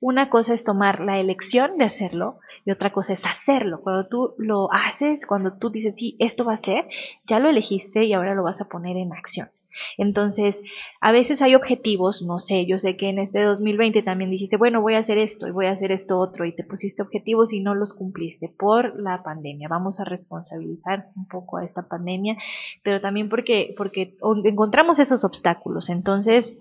una 0.00 0.30
cosa 0.30 0.54
es 0.54 0.64
tomar 0.64 1.00
la 1.00 1.20
elección 1.20 1.76
de 1.76 1.84
hacerlo 1.84 2.40
y 2.64 2.72
otra 2.72 2.90
cosa 2.90 3.12
es 3.12 3.24
hacerlo. 3.26 3.82
Cuando 3.82 4.08
tú 4.08 4.34
lo 4.38 4.72
haces, 4.72 5.26
cuando 5.26 5.52
tú 5.58 5.70
dices, 5.70 5.94
sí, 5.94 6.16
esto 6.18 6.44
va 6.44 6.54
a 6.54 6.56
ser, 6.56 6.88
ya 7.26 7.38
lo 7.38 7.50
elegiste 7.50 8.04
y 8.04 8.14
ahora 8.14 8.34
lo 8.34 8.42
vas 8.42 8.60
a 8.60 8.68
poner 8.68 8.96
en 8.96 9.12
acción. 9.12 9.50
Entonces, 9.96 10.62
a 11.00 11.12
veces 11.12 11.42
hay 11.42 11.54
objetivos, 11.54 12.22
no 12.22 12.38
sé, 12.38 12.66
yo 12.66 12.78
sé 12.78 12.96
que 12.96 13.08
en 13.08 13.18
este 13.18 13.42
2020 13.42 14.02
también 14.02 14.30
dijiste, 14.30 14.56
bueno, 14.56 14.80
voy 14.80 14.94
a 14.94 14.98
hacer 14.98 15.18
esto 15.18 15.46
y 15.46 15.50
voy 15.50 15.66
a 15.66 15.72
hacer 15.72 15.92
esto 15.92 16.18
otro 16.18 16.44
y 16.44 16.54
te 16.54 16.64
pusiste 16.64 17.02
objetivos 17.02 17.52
y 17.52 17.60
no 17.60 17.74
los 17.74 17.94
cumpliste 17.94 18.48
por 18.48 18.98
la 19.00 19.22
pandemia. 19.22 19.68
Vamos 19.68 20.00
a 20.00 20.04
responsabilizar 20.04 21.08
un 21.16 21.26
poco 21.26 21.58
a 21.58 21.64
esta 21.64 21.88
pandemia, 21.88 22.36
pero 22.82 23.00
también 23.00 23.28
porque, 23.28 23.74
porque 23.76 24.16
encontramos 24.44 24.98
esos 24.98 25.24
obstáculos. 25.24 25.88
Entonces, 25.88 26.58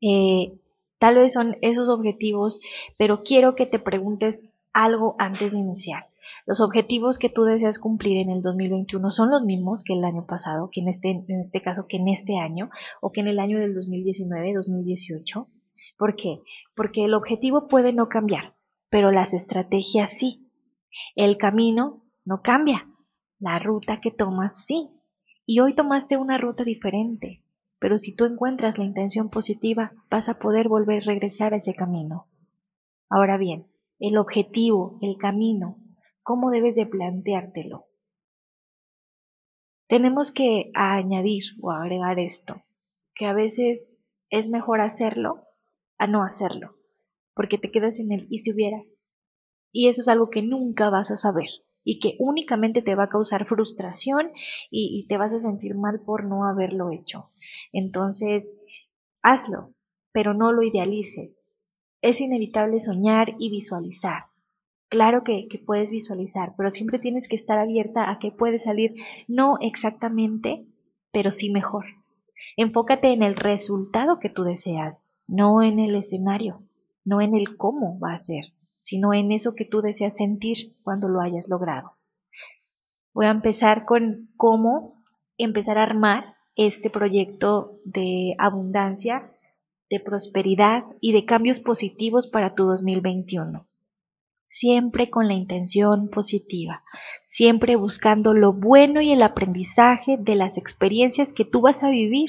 eh, 0.00 0.52
tal 0.98 1.16
vez 1.16 1.32
son 1.32 1.56
esos 1.62 1.88
objetivos, 1.88 2.60
pero 2.96 3.22
quiero 3.22 3.54
que 3.54 3.66
te 3.66 3.78
preguntes 3.78 4.40
algo 4.72 5.16
antes 5.18 5.52
de 5.52 5.58
iniciar. 5.58 6.06
Los 6.46 6.60
objetivos 6.60 7.18
que 7.18 7.28
tú 7.28 7.44
deseas 7.44 7.78
cumplir 7.78 8.18
en 8.18 8.30
el 8.30 8.42
2021 8.42 9.10
son 9.10 9.30
los 9.30 9.42
mismos 9.42 9.84
que 9.84 9.94
el 9.94 10.04
año 10.04 10.26
pasado, 10.26 10.70
que 10.72 10.80
en 10.80 10.88
este, 10.88 11.10
en 11.10 11.40
este 11.40 11.62
caso 11.62 11.86
que 11.88 11.96
en 11.96 12.08
este 12.08 12.38
año 12.38 12.70
o 13.00 13.12
que 13.12 13.20
en 13.20 13.28
el 13.28 13.38
año 13.38 13.58
del 13.58 13.74
2019, 13.74 14.54
2018. 14.54 15.48
¿Por 15.98 16.16
qué? 16.16 16.40
Porque 16.74 17.04
el 17.04 17.14
objetivo 17.14 17.68
puede 17.68 17.92
no 17.92 18.08
cambiar, 18.08 18.54
pero 18.90 19.10
las 19.10 19.34
estrategias 19.34 20.10
sí. 20.10 20.50
El 21.14 21.36
camino 21.36 22.04
no 22.24 22.42
cambia, 22.42 22.88
la 23.38 23.58
ruta 23.58 24.00
que 24.00 24.10
tomas 24.10 24.64
sí. 24.64 24.90
Y 25.46 25.60
hoy 25.60 25.74
tomaste 25.74 26.16
una 26.16 26.38
ruta 26.38 26.64
diferente, 26.64 27.44
pero 27.78 27.98
si 27.98 28.14
tú 28.14 28.24
encuentras 28.24 28.78
la 28.78 28.84
intención 28.84 29.30
positiva, 29.30 29.92
vas 30.10 30.28
a 30.28 30.38
poder 30.38 30.68
volver 30.68 31.02
a 31.02 31.06
regresar 31.06 31.54
a 31.54 31.58
ese 31.58 31.74
camino. 31.74 32.26
Ahora 33.08 33.36
bien, 33.38 33.66
el 34.00 34.18
objetivo, 34.18 34.98
el 35.00 35.16
camino, 35.18 35.78
cómo 36.26 36.50
debes 36.50 36.74
de 36.74 36.86
planteártelo. 36.86 37.86
Tenemos 39.86 40.32
que 40.32 40.72
añadir 40.74 41.44
o 41.62 41.70
agregar 41.70 42.18
esto, 42.18 42.64
que 43.14 43.26
a 43.26 43.32
veces 43.32 43.88
es 44.28 44.48
mejor 44.48 44.80
hacerlo 44.80 45.44
a 45.98 46.08
no 46.08 46.24
hacerlo, 46.24 46.74
porque 47.32 47.58
te 47.58 47.70
quedas 47.70 48.00
en 48.00 48.10
el 48.10 48.26
y 48.28 48.38
si 48.38 48.52
hubiera. 48.52 48.82
Y 49.70 49.86
eso 49.88 50.00
es 50.00 50.08
algo 50.08 50.28
que 50.28 50.42
nunca 50.42 50.90
vas 50.90 51.12
a 51.12 51.16
saber 51.16 51.46
y 51.84 52.00
que 52.00 52.16
únicamente 52.18 52.82
te 52.82 52.96
va 52.96 53.04
a 53.04 53.08
causar 53.08 53.46
frustración 53.46 54.32
y, 54.68 54.98
y 54.98 55.06
te 55.06 55.18
vas 55.18 55.32
a 55.32 55.38
sentir 55.38 55.76
mal 55.76 56.00
por 56.00 56.24
no 56.24 56.44
haberlo 56.48 56.90
hecho. 56.90 57.30
Entonces, 57.72 58.58
hazlo, 59.22 59.74
pero 60.10 60.34
no 60.34 60.50
lo 60.50 60.64
idealices. 60.64 61.44
Es 62.02 62.20
inevitable 62.20 62.80
soñar 62.80 63.36
y 63.38 63.48
visualizar. 63.50 64.24
Claro 64.88 65.24
que, 65.24 65.48
puedes 65.66 65.90
visualizar, 65.90 66.54
pero 66.56 66.70
siempre 66.70 67.00
tienes 67.00 67.26
que 67.26 67.34
estar 67.34 67.58
abierta 67.58 68.08
a 68.08 68.20
que 68.20 68.30
puede 68.30 68.60
salir 68.60 68.94
no 69.26 69.58
exactamente, 69.60 70.64
pero 71.12 71.32
sí 71.32 71.50
mejor. 71.50 71.86
Enfócate 72.56 73.12
en 73.12 73.24
el 73.24 73.34
resultado 73.34 74.20
que 74.20 74.30
tú 74.30 74.44
deseas, 74.44 75.04
no 75.26 75.60
en 75.62 75.80
el 75.80 75.96
escenario, 75.96 76.62
no 77.04 77.20
en 77.20 77.34
el 77.34 77.56
cómo 77.56 77.98
va 77.98 78.12
a 78.12 78.18
ser, 78.18 78.52
sino 78.80 79.12
en 79.12 79.32
eso 79.32 79.56
que 79.56 79.64
tú 79.64 79.82
deseas 79.82 80.16
sentir 80.16 80.56
cuando 80.84 81.08
lo 81.08 81.20
hayas 81.20 81.48
logrado. 81.48 81.94
Voy 83.12 83.26
a 83.26 83.30
empezar 83.30 83.86
con 83.86 84.28
cómo 84.36 85.02
empezar 85.36 85.78
a 85.78 85.82
armar 85.82 86.36
este 86.54 86.90
proyecto 86.90 87.80
de 87.84 88.36
abundancia, 88.38 89.32
de 89.90 89.98
prosperidad 89.98 90.84
y 91.00 91.12
de 91.12 91.24
cambios 91.24 91.58
positivos 91.58 92.28
para 92.28 92.54
tu 92.54 92.66
2021 92.66 93.66
siempre 94.46 95.10
con 95.10 95.28
la 95.28 95.34
intención 95.34 96.08
positiva, 96.08 96.82
siempre 97.26 97.76
buscando 97.76 98.32
lo 98.32 98.52
bueno 98.52 99.00
y 99.00 99.12
el 99.12 99.22
aprendizaje 99.22 100.16
de 100.18 100.34
las 100.34 100.56
experiencias 100.56 101.32
que 101.32 101.44
tú 101.44 101.60
vas 101.60 101.82
a 101.82 101.90
vivir, 101.90 102.28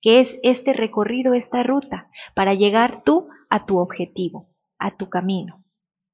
que 0.00 0.20
es 0.20 0.38
este 0.42 0.72
recorrido, 0.72 1.34
esta 1.34 1.62
ruta, 1.62 2.10
para 2.34 2.54
llegar 2.54 3.02
tú 3.04 3.28
a 3.48 3.66
tu 3.66 3.78
objetivo, 3.78 4.48
a 4.78 4.96
tu 4.96 5.08
camino, 5.08 5.64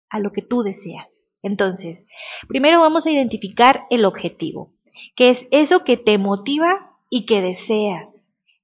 a 0.08 0.18
lo 0.20 0.32
que 0.32 0.42
tú 0.42 0.62
deseas. 0.62 1.26
Entonces, 1.42 2.06
primero 2.49 2.80
vamos 2.80 3.06
a 3.06 3.11
identificar 3.11 3.84
el 3.90 4.04
objetivo, 4.04 4.72
que 5.16 5.30
es 5.30 5.49
eso 5.50 5.84
que 5.84 5.96
te 5.96 6.18
motiva 6.18 6.96
y 7.11 7.26
que 7.26 7.42
deseas, 7.42 8.22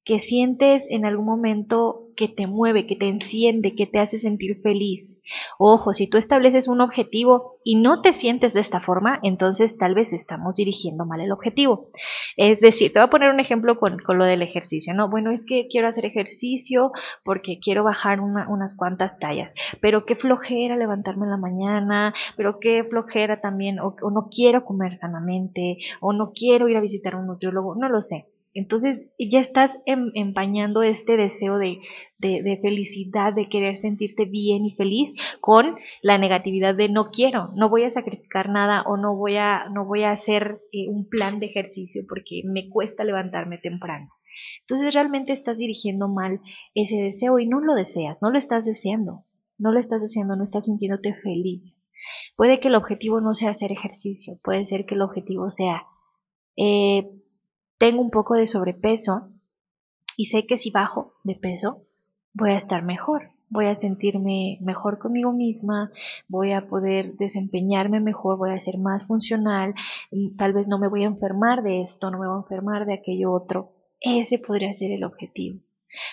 que 0.08 0.20
sientes 0.20 0.86
en 0.88 1.04
algún 1.04 1.26
momento 1.26 2.06
que 2.16 2.28
te 2.28 2.46
mueve, 2.46 2.86
que 2.86 2.96
te 2.96 3.10
enciende, 3.10 3.76
que 3.76 3.86
te 3.86 3.98
hace 3.98 4.18
sentir 4.18 4.58
feliz. 4.62 5.18
Ojo, 5.58 5.92
si 5.92 6.06
tú 6.06 6.16
estableces 6.16 6.66
un 6.66 6.80
objetivo 6.80 7.58
y 7.62 7.76
no 7.76 8.00
te 8.00 8.14
sientes 8.14 8.54
de 8.54 8.60
esta 8.60 8.80
forma, 8.80 9.20
entonces 9.22 9.76
tal 9.76 9.94
vez 9.94 10.14
estamos 10.14 10.56
dirigiendo 10.56 11.04
mal 11.04 11.20
el 11.20 11.30
objetivo. 11.30 11.90
Es 12.38 12.60
decir, 12.60 12.90
te 12.90 13.00
voy 13.00 13.06
a 13.06 13.10
poner 13.10 13.28
un 13.28 13.38
ejemplo 13.38 13.78
con, 13.78 13.98
lo 14.08 14.24
del 14.24 14.40
ejercicio, 14.40 14.94
¿no? 14.94 15.10
Bueno, 15.10 15.30
es 15.30 15.44
que 15.44 15.68
quiero 15.68 15.88
hacer 15.88 16.06
ejercicio 16.06 16.90
porque 17.22 17.58
quiero 17.62 17.84
bajar 17.84 18.18
unas 18.20 18.74
cuantas 18.78 19.18
tallas, 19.18 19.54
pero 19.82 20.06
qué 20.06 20.16
flojera 20.16 20.78
levantarme 20.78 21.26
en 21.26 21.32
la 21.32 21.36
mañana, 21.36 22.14
pero 22.34 22.60
qué 22.60 22.82
flojera 22.82 23.42
también, 23.42 23.78
o 23.78 24.10
no 24.10 24.30
quiero 24.34 24.64
comer 24.64 24.96
sanamente, 24.96 25.76
o 26.00 26.14
no 26.14 26.32
quiero 26.32 26.66
ir 26.66 26.78
a 26.78 26.80
visitar 26.80 27.12
a 27.12 27.18
un 27.18 27.26
nutriólogo, 27.26 27.74
no 27.74 27.90
lo 27.90 28.00
sé. 28.00 28.24
Entonces 28.54 29.06
ya 29.18 29.40
estás 29.40 29.78
em, 29.86 30.10
empañando 30.14 30.82
este 30.82 31.16
deseo 31.16 31.58
de, 31.58 31.78
felicidad, 32.62 33.32
de 33.32 33.48
querer 33.48 33.76
sentirte 33.76 34.24
bien 34.24 34.64
y 34.64 34.74
feliz 34.74 35.12
con 35.40 35.76
la 36.02 36.18
negatividad 36.18 36.74
de 36.74 36.88
no 36.88 37.10
quiero, 37.10 37.50
no 37.54 37.68
voy 37.68 37.84
a 37.84 37.92
sacrificar 37.92 38.48
nada 38.48 38.82
o 38.82 38.96
no 38.96 39.14
voy 39.16 39.36
a, 39.36 39.68
no 39.68 39.84
voy 39.84 40.02
a 40.02 40.12
hacer 40.12 40.60
eh, 40.72 40.88
un 40.88 41.08
plan 41.08 41.40
de 41.40 41.46
ejercicio 41.46 42.02
porque 42.08 42.42
me 42.44 42.68
cuesta 42.68 43.04
levantarme 43.04 43.58
temprano. 43.58 44.08
Entonces 44.60 44.94
realmente 44.94 45.32
estás 45.32 45.58
dirigiendo 45.58 46.08
mal 46.08 46.40
ese 46.74 46.96
deseo 46.96 47.38
y 47.38 47.46
no 47.46 47.60
lo 47.60 47.74
deseas, 47.74 48.18
no 48.22 48.30
lo 48.30 48.38
estás 48.38 48.64
deseando, 48.64 49.24
no 49.58 49.72
lo 49.72 49.80
estás 49.80 50.00
deseando, 50.00 50.36
no 50.36 50.42
estás 50.42 50.66
sintiéndote 50.66 51.14
feliz. 51.14 51.78
Puede 52.36 52.60
que 52.60 52.68
el 52.68 52.76
objetivo 52.76 53.20
no 53.20 53.34
sea 53.34 53.50
hacer 53.50 53.72
ejercicio, 53.72 54.38
puede 54.42 54.64
ser 54.64 54.86
que 54.86 54.94
el 54.94 55.02
objetivo 55.02 55.50
sea 55.50 55.84
eh, 56.56 57.10
tengo 57.78 58.00
un 58.00 58.10
poco 58.10 58.34
de 58.34 58.46
sobrepeso 58.46 59.30
y 60.16 60.26
sé 60.26 60.46
que 60.46 60.58
si 60.58 60.70
bajo 60.70 61.14
de 61.24 61.36
peso 61.36 61.86
voy 62.34 62.50
a 62.50 62.56
estar 62.56 62.82
mejor, 62.82 63.30
voy 63.48 63.66
a 63.66 63.74
sentirme 63.74 64.58
mejor 64.60 64.98
conmigo 64.98 65.32
misma, 65.32 65.90
voy 66.28 66.52
a 66.52 66.68
poder 66.68 67.16
desempeñarme 67.16 68.00
mejor, 68.00 68.36
voy 68.36 68.50
a 68.50 68.58
ser 68.58 68.78
más 68.78 69.06
funcional, 69.06 69.74
tal 70.36 70.52
vez 70.52 70.68
no 70.68 70.78
me 70.78 70.88
voy 70.88 71.04
a 71.04 71.08
enfermar 71.08 71.62
de 71.62 71.82
esto, 71.82 72.10
no 72.10 72.18
me 72.18 72.26
voy 72.26 72.36
a 72.36 72.42
enfermar 72.42 72.86
de 72.86 72.94
aquello 72.94 73.32
otro. 73.32 73.72
Ese 74.00 74.38
podría 74.38 74.72
ser 74.72 74.92
el 74.92 75.04
objetivo. 75.04 75.60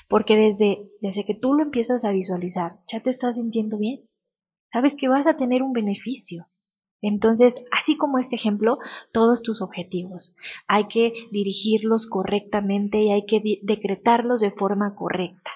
Porque 0.07 0.36
desde, 0.36 0.89
desde 1.01 1.25
que 1.25 1.36
tú 1.36 1.53
lo 1.53 1.63
empiezas 1.63 2.05
a 2.05 2.12
visualizar, 2.12 2.79
ya 2.88 3.00
te 3.01 3.10
estás 3.10 3.36
sintiendo 3.36 3.77
bien. 3.77 4.01
Sabes 4.72 4.95
que 4.95 5.10
vas 5.10 5.27
a 5.27 5.38
tener 5.38 5.62
un 5.62 5.74
beneficio. 5.74 6.48
Entonces, 7.08 7.64
así 7.72 7.98
como 7.98 8.18
este 8.18 8.36
ejemplo, 8.36 8.80
todos 9.12 9.44
tus 9.44 9.62
objetivos. 9.62 10.34
Hay 10.68 10.88
que 10.88 11.14
dirigirlos 11.32 12.08
correctamente 12.08 12.98
y 12.98 13.12
hay 13.12 13.28
que 13.28 13.60
decretarlos 13.62 14.42
de 14.42 14.50
forma 14.50 14.96
correcta. 14.96 15.52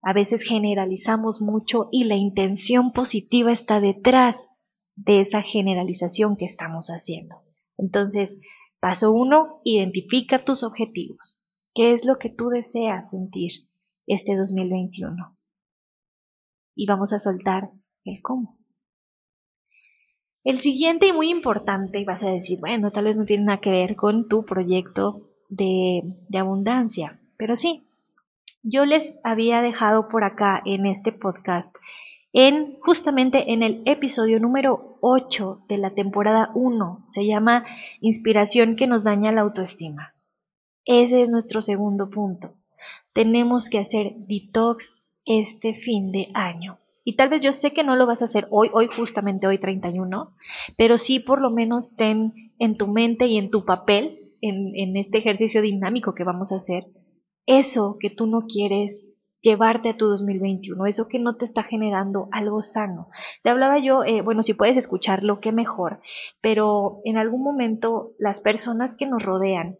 A 0.00 0.12
veces 0.12 0.44
generalizamos 0.44 1.42
mucho 1.42 1.88
y 1.90 2.04
la 2.04 2.14
intención 2.14 2.92
positiva 2.92 3.50
está 3.50 3.80
detrás 3.80 4.48
de 4.94 5.22
esa 5.22 5.42
generalización 5.42 6.36
que 6.36 6.44
estamos 6.44 6.86
haciendo. 6.86 7.42
Entonces, 7.76 8.38
paso 8.78 9.10
uno, 9.10 9.60
identifica 9.64 10.44
tus 10.44 10.62
objetivos. 10.62 11.42
¿Qué 11.74 11.94
es 11.94 12.04
lo 12.04 12.16
que 12.18 12.30
tú 12.30 12.48
deseas 12.48 13.10
sentir 13.10 13.50
este 14.06 14.36
2021? 14.36 15.36
Y 16.76 16.86
vamos 16.86 17.12
a 17.12 17.18
soltar 17.18 17.72
el 18.04 18.22
cómo. 18.22 18.56
El 20.46 20.60
siguiente 20.60 21.08
y 21.08 21.12
muy 21.12 21.28
importante, 21.28 21.98
y 21.98 22.04
vas 22.04 22.22
a 22.22 22.30
decir, 22.30 22.60
bueno, 22.60 22.92
tal 22.92 23.06
vez 23.06 23.16
no 23.16 23.24
tiene 23.24 23.46
nada 23.46 23.60
que 23.60 23.68
ver 23.68 23.96
con 23.96 24.28
tu 24.28 24.44
proyecto 24.44 25.22
de, 25.48 26.02
de 26.28 26.38
abundancia, 26.38 27.18
pero 27.36 27.56
sí, 27.56 27.82
yo 28.62 28.84
les 28.84 29.16
había 29.24 29.60
dejado 29.60 30.08
por 30.08 30.22
acá 30.22 30.62
en 30.64 30.86
este 30.86 31.10
podcast, 31.10 31.74
en 32.32 32.78
justamente 32.78 33.52
en 33.54 33.64
el 33.64 33.82
episodio 33.86 34.38
número 34.38 34.98
8 35.00 35.64
de 35.68 35.78
la 35.78 35.90
temporada 35.90 36.52
1, 36.54 37.06
se 37.08 37.26
llama 37.26 37.64
Inspiración 38.00 38.76
que 38.76 38.86
nos 38.86 39.02
daña 39.02 39.32
la 39.32 39.40
autoestima. 39.40 40.14
Ese 40.84 41.22
es 41.22 41.28
nuestro 41.28 41.60
segundo 41.60 42.08
punto. 42.08 42.54
Tenemos 43.12 43.68
que 43.68 43.80
hacer 43.80 44.12
detox 44.28 44.96
este 45.24 45.74
fin 45.74 46.12
de 46.12 46.28
año. 46.34 46.78
Y 47.08 47.14
tal 47.14 47.28
vez 47.28 47.40
yo 47.40 47.52
sé 47.52 47.72
que 47.72 47.84
no 47.84 47.94
lo 47.94 48.04
vas 48.04 48.20
a 48.20 48.24
hacer 48.24 48.48
hoy, 48.50 48.68
hoy 48.72 48.88
justamente 48.88 49.46
hoy 49.46 49.58
31, 49.58 50.34
pero 50.76 50.98
sí 50.98 51.20
por 51.20 51.40
lo 51.40 51.52
menos 51.52 51.94
ten 51.94 52.52
en 52.58 52.76
tu 52.76 52.88
mente 52.88 53.28
y 53.28 53.38
en 53.38 53.52
tu 53.52 53.64
papel, 53.64 54.32
en, 54.40 54.96
este 54.96 55.18
ejercicio 55.18 55.62
dinámico 55.62 56.16
que 56.16 56.24
vamos 56.24 56.50
a 56.50 56.56
hacer, 56.56 56.88
eso 57.46 57.96
que 58.00 58.10
tú 58.10 58.26
no 58.26 58.46
quieres 58.48 59.06
llevarte 59.40 59.90
a 59.90 59.96
tu 59.96 60.08
2021, 60.08 60.84
eso 60.86 61.06
que 61.06 61.20
no 61.20 61.36
te 61.36 61.44
está 61.44 61.62
generando 61.62 62.28
algo 62.32 62.60
sano. 62.60 63.08
Te 63.44 63.50
hablaba 63.50 63.78
yo, 63.78 64.02
eh, 64.02 64.20
bueno, 64.22 64.42
si 64.42 64.54
puedes 64.54 64.76
escucharlo, 64.76 65.38
qué 65.38 65.52
mejor, 65.52 66.00
pero 66.40 67.02
en 67.04 67.18
algún 67.18 67.44
momento 67.44 68.14
las 68.18 68.40
personas 68.40 68.96
que 68.96 69.06
nos 69.06 69.22
rodean, 69.22 69.78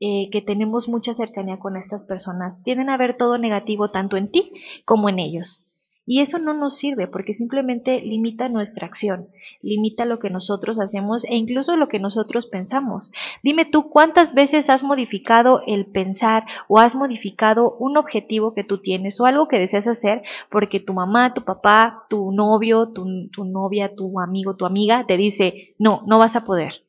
eh, 0.00 0.28
que 0.30 0.42
tenemos 0.42 0.86
mucha 0.86 1.14
cercanía 1.14 1.58
con 1.58 1.78
estas 1.78 2.04
personas, 2.04 2.62
tienden 2.62 2.90
a 2.90 2.98
ver 2.98 3.16
todo 3.16 3.38
negativo 3.38 3.88
tanto 3.88 4.18
en 4.18 4.30
ti 4.30 4.52
como 4.84 5.08
en 5.08 5.18
ellos. 5.18 5.64
Y 6.10 6.22
eso 6.22 6.38
no 6.38 6.54
nos 6.54 6.78
sirve 6.78 7.06
porque 7.06 7.34
simplemente 7.34 8.00
limita 8.00 8.48
nuestra 8.48 8.86
acción, 8.86 9.28
limita 9.60 10.06
lo 10.06 10.18
que 10.18 10.30
nosotros 10.30 10.80
hacemos 10.80 11.26
e 11.26 11.36
incluso 11.36 11.76
lo 11.76 11.88
que 11.88 11.98
nosotros 11.98 12.46
pensamos. 12.46 13.12
Dime 13.42 13.66
tú 13.66 13.90
cuántas 13.90 14.32
veces 14.32 14.70
has 14.70 14.82
modificado 14.82 15.60
el 15.66 15.84
pensar 15.84 16.44
o 16.66 16.78
has 16.78 16.94
modificado 16.94 17.76
un 17.78 17.98
objetivo 17.98 18.54
que 18.54 18.64
tú 18.64 18.78
tienes 18.78 19.20
o 19.20 19.26
algo 19.26 19.48
que 19.48 19.58
deseas 19.58 19.86
hacer 19.86 20.22
porque 20.50 20.80
tu 20.80 20.94
mamá, 20.94 21.34
tu 21.34 21.42
papá, 21.42 22.06
tu 22.08 22.32
novio, 22.32 22.88
tu, 22.88 23.28
tu 23.28 23.44
novia, 23.44 23.94
tu 23.94 24.18
amigo, 24.18 24.56
tu 24.56 24.64
amiga 24.64 25.04
te 25.06 25.18
dice, 25.18 25.74
no, 25.78 26.04
no 26.06 26.18
vas 26.18 26.36
a 26.36 26.46
poder. 26.46 26.87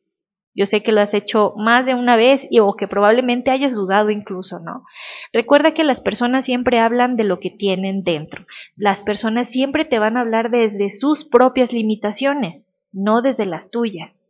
Yo 0.55 0.65
sé 0.65 0.83
que 0.83 0.91
lo 0.91 1.01
has 1.01 1.13
hecho 1.13 1.53
más 1.57 1.85
de 1.85 1.95
una 1.95 2.15
vez 2.15 2.45
y 2.49 2.59
o 2.59 2.73
que 2.73 2.87
probablemente 2.87 3.51
hayas 3.51 3.73
dudado 3.73 4.09
incluso, 4.09 4.59
¿no? 4.59 4.83
Recuerda 5.31 5.73
que 5.73 5.83
las 5.83 6.01
personas 6.01 6.45
siempre 6.45 6.79
hablan 6.79 7.15
de 7.15 7.23
lo 7.23 7.39
que 7.39 7.49
tienen 7.49 8.03
dentro. 8.03 8.45
Las 8.75 9.03
personas 9.03 9.49
siempre 9.49 9.85
te 9.85 9.99
van 9.99 10.17
a 10.17 10.21
hablar 10.21 10.49
desde 10.49 10.89
sus 10.89 11.23
propias 11.23 11.71
limitaciones, 11.71 12.67
no 12.91 13.21
desde 13.21 13.45
las 13.45 13.69
tuyas. 13.71 14.23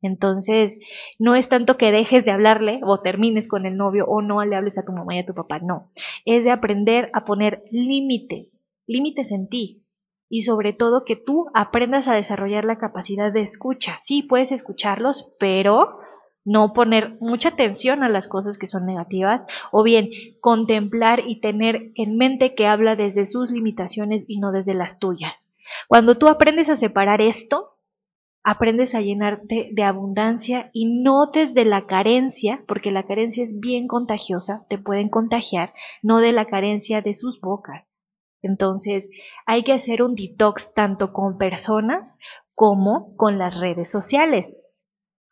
Entonces, 0.00 0.78
no 1.18 1.34
es 1.34 1.48
tanto 1.48 1.78
que 1.78 1.90
dejes 1.90 2.24
de 2.24 2.30
hablarle 2.30 2.80
o 2.82 3.00
termines 3.00 3.48
con 3.48 3.64
el 3.64 3.76
novio 3.76 4.04
o 4.06 4.20
no 4.20 4.44
le 4.44 4.54
hables 4.54 4.76
a 4.76 4.84
tu 4.84 4.92
mamá 4.92 5.16
y 5.16 5.20
a 5.20 5.26
tu 5.26 5.34
papá, 5.34 5.60
no. 5.60 5.90
Es 6.26 6.44
de 6.44 6.50
aprender 6.50 7.10
a 7.14 7.24
poner 7.24 7.64
límites, 7.70 8.60
límites 8.86 9.32
en 9.32 9.48
ti, 9.48 9.83
y 10.28 10.42
sobre 10.42 10.72
todo 10.72 11.04
que 11.04 11.16
tú 11.16 11.46
aprendas 11.54 12.08
a 12.08 12.14
desarrollar 12.14 12.64
la 12.64 12.78
capacidad 12.78 13.32
de 13.32 13.42
escucha. 13.42 13.98
Sí, 14.00 14.22
puedes 14.22 14.52
escucharlos, 14.52 15.34
pero 15.38 15.98
no 16.44 16.72
poner 16.72 17.16
mucha 17.20 17.50
atención 17.50 18.02
a 18.02 18.08
las 18.08 18.28
cosas 18.28 18.58
que 18.58 18.66
son 18.66 18.84
negativas 18.84 19.46
o 19.72 19.82
bien 19.82 20.10
contemplar 20.40 21.22
y 21.26 21.40
tener 21.40 21.92
en 21.94 22.16
mente 22.16 22.54
que 22.54 22.66
habla 22.66 22.96
desde 22.96 23.26
sus 23.26 23.50
limitaciones 23.50 24.26
y 24.28 24.38
no 24.38 24.52
desde 24.52 24.74
las 24.74 24.98
tuyas. 24.98 25.50
Cuando 25.88 26.16
tú 26.16 26.28
aprendes 26.28 26.68
a 26.68 26.76
separar 26.76 27.22
esto, 27.22 27.78
aprendes 28.42 28.94
a 28.94 29.00
llenarte 29.00 29.70
de 29.72 29.82
abundancia 29.82 30.68
y 30.74 30.84
no 31.02 31.30
desde 31.32 31.64
la 31.64 31.86
carencia, 31.86 32.62
porque 32.68 32.90
la 32.90 33.04
carencia 33.04 33.42
es 33.42 33.58
bien 33.58 33.88
contagiosa, 33.88 34.66
te 34.68 34.76
pueden 34.76 35.08
contagiar, 35.08 35.72
no 36.02 36.18
de 36.18 36.32
la 36.32 36.44
carencia 36.44 37.00
de 37.00 37.14
sus 37.14 37.40
bocas. 37.40 37.93
Entonces, 38.44 39.08
hay 39.46 39.64
que 39.64 39.72
hacer 39.72 40.02
un 40.02 40.14
detox 40.14 40.74
tanto 40.74 41.12
con 41.12 41.38
personas 41.38 42.18
como 42.54 43.16
con 43.16 43.38
las 43.38 43.60
redes 43.60 43.90
sociales. 43.90 44.60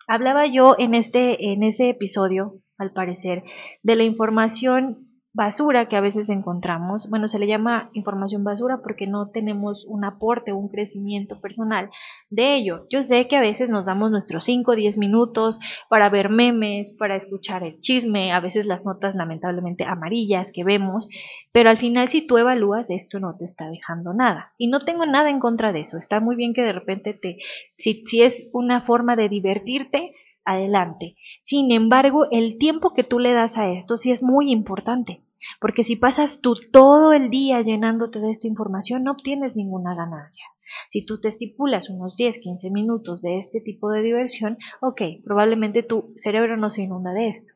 Hablaba 0.09 0.47
yo 0.47 0.75
en 0.79 0.95
este 0.95 1.53
en 1.53 1.63
ese 1.63 1.91
episodio, 1.91 2.61
al 2.79 2.93
parecer, 2.93 3.45
de 3.83 3.97
la 3.97 4.03
información 4.03 5.12
basura 5.35 5.87
que 5.87 5.97
a 5.97 6.01
veces 6.01 6.29
encontramos. 6.29 7.09
Bueno, 7.09 7.27
se 7.27 7.39
le 7.39 7.47
llama 7.47 7.91
información 7.95 8.45
basura 8.45 8.81
porque 8.83 9.07
no 9.07 9.31
tenemos 9.31 9.87
un 9.87 10.05
aporte 10.05 10.53
un 10.53 10.69
crecimiento 10.69 11.41
personal 11.41 11.91
de 12.29 12.55
ello. 12.55 12.87
Yo 12.91 13.03
sé 13.03 13.29
que 13.29 13.37
a 13.37 13.41
veces 13.41 13.71
nos 13.71 13.87
damos 13.87 14.11
nuestros 14.11 14.45
5 14.45 14.71
o 14.71 14.75
10 14.75 14.99
minutos 14.99 15.59
para 15.89 16.11
ver 16.11 16.29
memes, 16.29 16.93
para 16.93 17.17
escuchar 17.17 17.63
el 17.63 17.81
chisme, 17.81 18.33
a 18.33 18.41
veces 18.41 18.67
las 18.67 18.85
notas 18.85 19.15
lamentablemente 19.15 19.85
amarillas 19.85 20.53
que 20.53 20.65
vemos, 20.65 21.09
pero 21.51 21.71
al 21.71 21.79
final 21.79 22.09
si 22.09 22.27
tú 22.27 22.37
evalúas 22.37 22.91
esto 22.91 23.19
no 23.19 23.33
te 23.33 23.47
está 23.47 23.71
dejando 23.71 24.13
nada. 24.13 24.53
Y 24.59 24.67
no 24.67 24.81
tengo 24.81 25.07
nada 25.07 25.31
en 25.31 25.41
contra 25.41 25.73
de 25.73 25.81
eso. 25.81 25.97
Está 25.97 26.21
muy 26.21 26.37
bien 26.37 26.53
que 26.53 26.63
de 26.63 26.73
repente 26.73 27.15
te, 27.15 27.39
si, 27.79 28.03
si 28.07 28.23
es 28.23 28.51
una 28.53 28.83
forma 28.83 29.17
de 29.17 29.31
divertirte, 29.31 30.15
adelante. 30.45 31.17
Sin 31.43 31.71
embargo, 31.73 32.27
el 32.31 32.59
tiempo 32.59 32.95
que 32.95 33.05
tú 33.05 33.19
le 33.19 33.33
das 33.33 33.59
a 33.59 33.71
esto 33.71 33.99
sí 33.99 34.11
es 34.11 34.23
muy 34.23 34.51
importante, 34.51 35.23
porque 35.61 35.85
si 35.85 35.97
pasas 35.97 36.41
tú 36.41 36.55
todo 36.73 37.13
el 37.13 37.31
día 37.31 37.61
llenándote 37.63 38.21
de 38.21 38.31
esta 38.31 38.47
información, 38.47 39.05
no 39.05 39.13
obtienes 39.13 39.57
ninguna 39.57 39.95
ganancia. 39.95 40.45
Si 40.89 41.05
tú 41.05 41.21
te 41.21 41.29
estipulas 41.29 41.91
unos 41.91 42.17
10, 42.17 42.39
15 42.39 42.71
minutos 42.71 43.21
de 43.21 43.39
este 43.39 43.61
tipo 43.61 43.91
de 43.91 44.03
diversión, 44.03 44.59
ok, 44.81 45.03
probablemente 45.25 45.83
tu 45.83 46.13
cerebro 46.17 46.57
no 46.57 46.71
se 46.71 46.83
inunda 46.83 47.13
de 47.13 47.29
esto. 47.29 47.53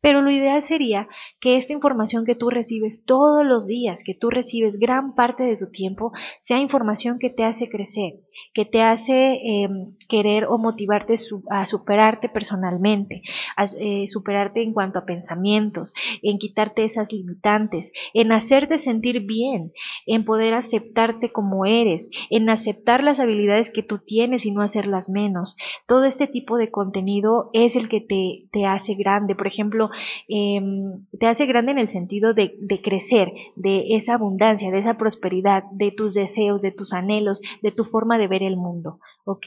Pero 0.00 0.22
lo 0.22 0.30
ideal 0.30 0.62
sería 0.62 1.08
que 1.40 1.56
esta 1.56 1.72
información 1.72 2.24
que 2.24 2.34
tú 2.34 2.50
recibes 2.50 3.04
todos 3.04 3.44
los 3.44 3.66
días, 3.66 4.02
que 4.04 4.14
tú 4.14 4.30
recibes 4.30 4.78
gran 4.78 5.14
parte 5.14 5.44
de 5.44 5.56
tu 5.56 5.70
tiempo, 5.70 6.12
sea 6.40 6.58
información 6.58 7.18
que 7.18 7.30
te 7.30 7.44
hace 7.44 7.68
crecer, 7.68 8.14
que 8.54 8.64
te 8.64 8.82
hace 8.82 9.38
em, 9.42 9.96
querer 10.08 10.46
o 10.46 10.58
motivarte 10.58 11.14
a 11.50 11.66
superarte 11.66 12.28
personalmente, 12.28 13.22
a 13.56 13.64
eh, 13.78 14.06
superarte 14.08 14.62
en 14.62 14.72
cuanto 14.72 14.98
a 14.98 15.04
pensamientos, 15.04 15.94
en 16.22 16.38
quitarte 16.38 16.84
esas 16.84 17.12
limitantes, 17.12 17.92
en 18.14 18.32
hacerte 18.32 18.78
sentir 18.78 19.20
bien, 19.26 19.72
en 20.06 20.24
poder 20.24 20.54
aceptarte 20.54 21.32
como 21.32 21.66
eres, 21.66 22.10
en 22.30 22.48
aceptar 22.48 23.02
las 23.04 23.20
habilidades 23.20 23.70
que 23.70 23.82
tú 23.82 23.98
tienes 23.98 24.46
y 24.46 24.52
no 24.52 24.62
hacerlas 24.62 25.10
menos. 25.10 25.56
Todo 25.86 26.04
este 26.04 26.26
tipo 26.26 26.56
de 26.56 26.70
contenido 26.70 27.50
es 27.52 27.76
el 27.76 27.88
que 27.88 28.00
te, 28.00 28.48
te 28.52 28.66
hace 28.66 28.94
grande. 28.94 29.34
Por 29.34 29.46
ejemplo, 29.46 29.59
ejemplo, 29.60 29.90
em, 30.28 31.04
te 31.18 31.26
hace 31.26 31.46
grande 31.46 31.72
en 31.72 31.78
el 31.78 31.88
sentido 31.88 32.32
de, 32.32 32.56
crecer, 32.82 33.32
de 33.56 33.96
esa 33.96 34.14
abundancia, 34.14 34.70
de 34.70 34.78
esa 34.78 34.96
prosperidad, 34.96 35.64
de 35.72 35.90
tus 35.90 36.14
deseos, 36.14 36.62
de 36.62 36.72
tus 36.72 36.92
anhelos, 36.92 37.42
de 37.62 37.72
tu 37.72 37.84
forma 37.84 38.18
de 38.18 38.28
ver 38.28 38.42
el 38.42 38.56
mundo, 38.56 39.00
¿ok? 39.24 39.46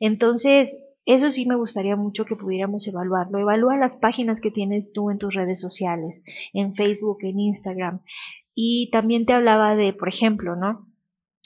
Entonces, 0.00 0.84
eso 1.06 1.30
sí 1.30 1.46
me 1.46 1.56
gustaría 1.56 1.96
mucho 1.96 2.26
que 2.26 2.36
pudiéramos 2.36 2.86
evaluarlo. 2.86 3.38
Evalúa 3.38 3.78
las 3.78 3.96
páginas 3.96 4.40
que 4.42 4.50
tienes 4.50 4.92
tú 4.92 5.10
en 5.10 5.18
tus 5.18 5.34
redes 5.34 5.58
sociales, 5.58 6.22
en 6.52 6.74
Facebook, 6.74 7.18
en 7.22 7.40
Instagram. 7.40 8.00
Y 8.54 8.90
también 8.90 9.24
te 9.24 9.32
hablaba 9.32 9.74
de, 9.74 9.94
por 9.94 10.08
ejemplo, 10.08 10.54
¿no? 10.56 10.86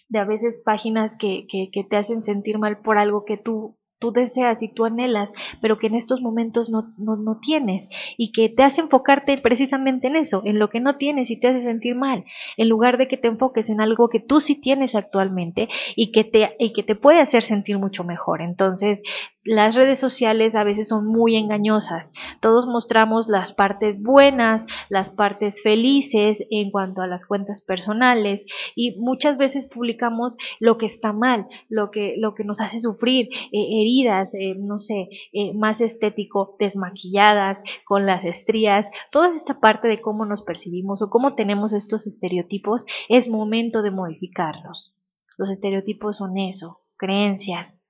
De 0.08 0.18
a 0.18 0.24
veces 0.24 0.60
páginas 0.64 1.16
que, 1.16 1.46
que 1.46 1.84
te 1.84 1.96
hacen 1.96 2.22
sentir 2.22 2.58
mal 2.58 2.78
por 2.78 2.98
algo 2.98 3.24
que 3.24 3.36
tú 3.36 3.76
tú 4.02 4.10
deseas 4.10 4.64
y 4.64 4.68
tú 4.68 4.84
anhelas, 4.84 5.32
pero 5.60 5.78
que 5.78 5.86
en 5.86 5.94
estos 5.94 6.20
momentos 6.20 6.70
no, 6.70 6.82
no, 6.98 7.14
no, 7.14 7.38
tienes 7.38 7.88
y 8.18 8.32
que 8.32 8.48
te 8.48 8.64
hace 8.64 8.80
enfocarte 8.80 9.38
precisamente 9.38 10.08
en 10.08 10.16
eso, 10.16 10.42
en 10.44 10.58
lo 10.58 10.70
que 10.70 10.80
no 10.80 10.96
tienes 10.96 11.30
y 11.30 11.38
te 11.38 11.46
hace 11.46 11.60
sentir 11.60 11.94
mal, 11.94 12.24
en 12.56 12.68
lugar 12.68 12.98
de 12.98 13.06
que 13.06 13.16
te 13.16 13.28
enfoques 13.28 13.70
en 13.70 13.80
algo 13.80 14.08
que 14.08 14.18
tú 14.18 14.40
sí 14.40 14.56
tienes 14.56 14.96
actualmente 14.96 15.68
y 15.94 16.10
que 16.10 16.24
te, 16.24 16.56
y 16.58 16.72
que 16.72 16.82
te 16.82 16.96
puede 16.96 17.20
hacer 17.20 17.44
sentir 17.44 17.78
mucho 17.78 18.02
mejor. 18.02 18.42
Entonces, 18.42 19.04
las 19.44 19.74
redes 19.74 19.98
sociales 19.98 20.54
a 20.54 20.64
veces 20.64 20.88
son 20.88 21.06
muy 21.06 21.36
engañosas. 21.36 22.12
Todos 22.40 22.66
mostramos 22.66 23.28
las 23.28 23.52
partes 23.52 24.00
buenas, 24.00 24.66
las 24.88 25.10
partes 25.10 25.62
felices 25.62 26.44
en 26.50 26.70
cuanto 26.70 27.02
a 27.02 27.08
las 27.08 27.26
cuentas 27.26 27.60
personales 27.60 28.46
y 28.76 28.96
muchas 29.00 29.38
veces 29.38 29.68
publicamos 29.68 30.36
lo 30.60 30.78
que 30.78 30.86
está 30.86 31.12
mal, 31.12 31.48
lo 31.68 31.90
que, 31.90 32.14
lo 32.18 32.34
que 32.34 32.44
nos 32.44 32.60
hace 32.60 32.78
sufrir, 32.78 33.28
eh, 33.32 33.80
heridas, 33.82 34.32
eh, 34.34 34.54
no 34.56 34.78
sé, 34.78 35.08
eh, 35.32 35.52
más 35.54 35.80
estético, 35.80 36.56
desmaquilladas, 36.58 37.62
con 37.84 38.06
las 38.06 38.24
estrías, 38.24 38.90
toda 39.10 39.34
esta 39.34 39.58
parte 39.60 39.88
de 39.88 40.00
cómo 40.00 40.24
nos 40.24 40.42
percibimos 40.42 41.02
o 41.02 41.10
cómo 41.10 41.34
tenemos 41.34 41.72
estos 41.72 42.06
estereotipos, 42.06 42.86
es 43.08 43.28
momento 43.28 43.82
de 43.82 43.90
modificarlos. 43.90 44.94
Los 45.36 45.50
estereotipos 45.50 46.18
son 46.18 46.38
eso, 46.38 46.82
creencias, 46.96 47.81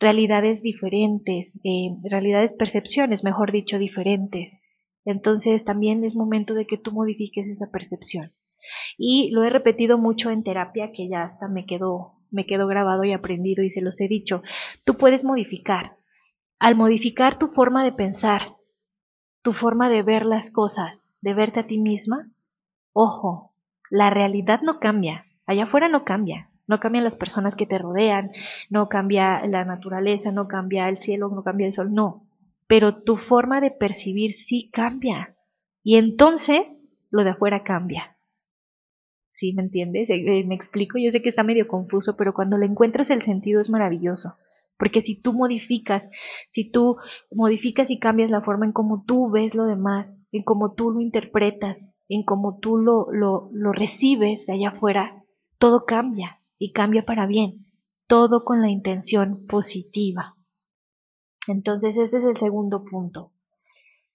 realidades 0.00 0.62
diferentes, 0.62 1.60
eh, 1.64 1.96
realidades, 2.04 2.52
percepciones, 2.52 3.24
mejor 3.24 3.52
dicho, 3.52 3.78
diferentes. 3.78 4.58
Entonces 5.04 5.64
también 5.64 6.04
es 6.04 6.16
momento 6.16 6.54
de 6.54 6.66
que 6.66 6.78
tú 6.78 6.92
modifiques 6.92 7.48
esa 7.48 7.70
percepción. 7.70 8.32
Y 8.96 9.30
lo 9.30 9.44
he 9.44 9.50
repetido 9.50 9.98
mucho 9.98 10.30
en 10.30 10.42
terapia, 10.42 10.92
que 10.92 11.08
ya 11.08 11.24
hasta 11.24 11.48
me 11.48 11.66
quedó, 11.66 12.14
me 12.30 12.46
quedó 12.46 12.66
grabado 12.66 13.04
y 13.04 13.12
aprendido 13.12 13.62
y 13.62 13.72
se 13.72 13.80
los 13.80 14.00
he 14.00 14.08
dicho. 14.08 14.42
Tú 14.84 14.96
puedes 14.96 15.24
modificar. 15.24 15.96
Al 16.58 16.76
modificar 16.76 17.38
tu 17.38 17.46
forma 17.46 17.84
de 17.84 17.92
pensar, 17.92 18.56
tu 19.42 19.52
forma 19.52 19.88
de 19.88 20.02
ver 20.02 20.26
las 20.26 20.50
cosas, 20.50 21.14
de 21.20 21.34
verte 21.34 21.60
a 21.60 21.66
ti 21.66 21.78
misma, 21.78 22.30
ojo, 22.92 23.52
la 23.90 24.10
realidad 24.10 24.60
no 24.62 24.80
cambia, 24.80 25.24
allá 25.46 25.64
afuera 25.64 25.88
no 25.88 26.04
cambia, 26.04 26.50
no 26.68 26.78
cambian 26.78 27.02
las 27.02 27.16
personas 27.16 27.56
que 27.56 27.66
te 27.66 27.78
rodean, 27.78 28.30
no 28.70 28.88
cambia 28.88 29.44
la 29.46 29.64
naturaleza, 29.64 30.30
no 30.30 30.46
cambia 30.46 30.88
el 30.88 30.98
cielo, 30.98 31.30
no 31.30 31.42
cambia 31.42 31.66
el 31.66 31.72
sol, 31.72 31.92
no. 31.92 32.26
Pero 32.68 33.02
tu 33.02 33.16
forma 33.16 33.60
de 33.60 33.70
percibir 33.70 34.34
sí 34.34 34.70
cambia. 34.70 35.34
Y 35.82 35.96
entonces 35.96 36.86
lo 37.10 37.24
de 37.24 37.30
afuera 37.30 37.64
cambia. 37.64 38.18
¿Sí 39.30 39.54
me 39.54 39.62
entiendes? 39.62 40.10
Eh, 40.10 40.40
eh, 40.40 40.44
me 40.44 40.54
explico, 40.54 40.98
yo 40.98 41.10
sé 41.10 41.22
que 41.22 41.30
está 41.30 41.42
medio 41.42 41.66
confuso, 41.66 42.16
pero 42.16 42.34
cuando 42.34 42.58
le 42.58 42.66
encuentras 42.66 43.08
el 43.10 43.22
sentido 43.22 43.60
es 43.60 43.70
maravilloso. 43.70 44.36
Porque 44.76 45.00
si 45.00 45.20
tú 45.20 45.32
modificas, 45.32 46.10
si 46.50 46.70
tú 46.70 46.98
modificas 47.32 47.90
y 47.90 47.98
cambias 47.98 48.30
la 48.30 48.42
forma 48.42 48.66
en 48.66 48.72
cómo 48.72 49.04
tú 49.06 49.30
ves 49.30 49.54
lo 49.54 49.64
demás, 49.64 50.14
en 50.32 50.42
cómo 50.42 50.74
tú 50.74 50.90
lo 50.90 51.00
interpretas, 51.00 51.90
en 52.08 52.24
cómo 52.24 52.58
tú 52.58 52.76
lo, 52.76 53.10
lo, 53.10 53.48
lo 53.52 53.72
recibes 53.72 54.48
allá 54.50 54.68
afuera, 54.68 55.24
todo 55.58 55.86
cambia 55.86 56.37
y 56.58 56.72
cambia 56.72 57.04
para 57.04 57.26
bien, 57.26 57.66
todo 58.06 58.44
con 58.44 58.60
la 58.60 58.68
intención 58.68 59.46
positiva. 59.46 60.36
Entonces, 61.46 61.96
este 61.96 62.18
es 62.18 62.24
el 62.24 62.36
segundo 62.36 62.84
punto. 62.84 63.32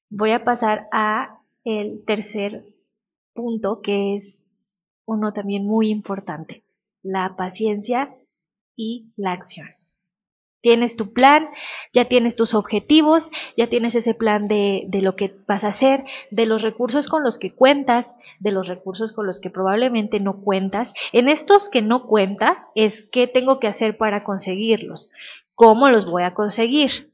Voy 0.09 0.31
a 0.31 0.43
pasar 0.43 0.87
a 0.91 1.39
el 1.63 2.03
tercer 2.05 2.65
punto, 3.33 3.81
que 3.81 4.15
es 4.15 4.39
uno 5.05 5.33
también 5.33 5.65
muy 5.65 5.89
importante, 5.89 6.63
la 7.01 7.35
paciencia 7.35 8.15
y 8.75 9.11
la 9.15 9.31
acción. 9.31 9.67
Tienes 10.63 10.95
tu 10.95 11.11
plan, 11.11 11.49
ya 11.91 12.05
tienes 12.05 12.37
tus 12.37 12.53
objetivos, 12.53 13.31
ya 13.57 13.67
tienes 13.67 13.95
ese 13.95 14.13
plan 14.13 14.47
de, 14.47 14.85
de, 14.87 15.01
lo 15.01 15.17
que 15.17 15.35
vas 15.45 15.65
a 15.65 15.67
hacer, 15.67 16.05
de 16.31 16.45
los 16.45 16.61
recursos 16.61 17.07
con 17.09 17.21
los 17.21 17.37
que 17.37 17.51
cuentas, 17.51 18.15
de 18.39 18.51
los 18.51 18.69
recursos 18.69 19.11
con 19.11 19.27
los 19.27 19.41
que 19.41 19.49
probablemente 19.49 20.21
no 20.21 20.39
cuentas. 20.39 20.93
En 21.11 21.27
estos 21.27 21.67
que 21.67 21.81
no 21.81 22.07
cuentas 22.07 22.55
es 22.75 23.01
qué 23.11 23.27
tengo 23.27 23.59
que 23.59 23.67
hacer 23.67 23.97
para 23.97 24.23
conseguirlos, 24.23 25.11
cómo 25.53 25.89
los 25.89 26.09
voy 26.09 26.23
a 26.23 26.33
conseguir 26.33 27.11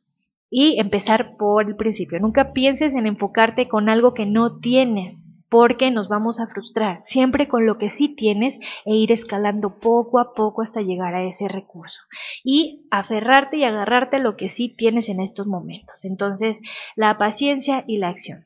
y 0.52 0.80
empezar 0.80 1.36
por 1.36 1.68
el 1.68 1.76
principio. 1.76 2.20
Nunca 2.20 2.54
pienses 2.54 2.94
en 2.94 3.08
enfocarte 3.08 3.68
con 3.68 3.90
algo 3.90 4.14
que 4.14 4.28
no 4.28 4.60
tienes 4.60 5.26
porque 5.50 5.92
nos 5.92 6.08
vamos 6.08 6.40
a 6.40 6.48
frustrar, 6.48 7.00
siempre 7.02 7.48
con 7.48 7.66
lo 7.66 7.78
que 7.78 7.90
sí 7.90 8.08
tienes 8.08 8.60
e 8.86 8.96
ir 8.96 9.12
escalando 9.12 9.80
poco 9.80 10.20
a 10.20 10.34
poco 10.34 10.62
hasta 10.62 10.82
llegar 10.82 11.16
a 11.16 11.24
ese 11.24 11.48
recurso 11.48 12.02
y 12.44 12.88
aferrarte 12.92 13.58
y 13.58 13.64
agarrarte 13.64 14.18
a 14.18 14.20
lo 14.20 14.38
que 14.38 14.50
sí 14.50 14.70
tienes 14.70 15.10
en 15.10 15.20
estos 15.20 15.48
momentos. 15.48 16.06
Entonces, 16.06 16.60
la 16.96 17.18
paciencia 17.18 17.84
y 17.88 17.98
la 17.98 18.10
acción. 18.10 18.46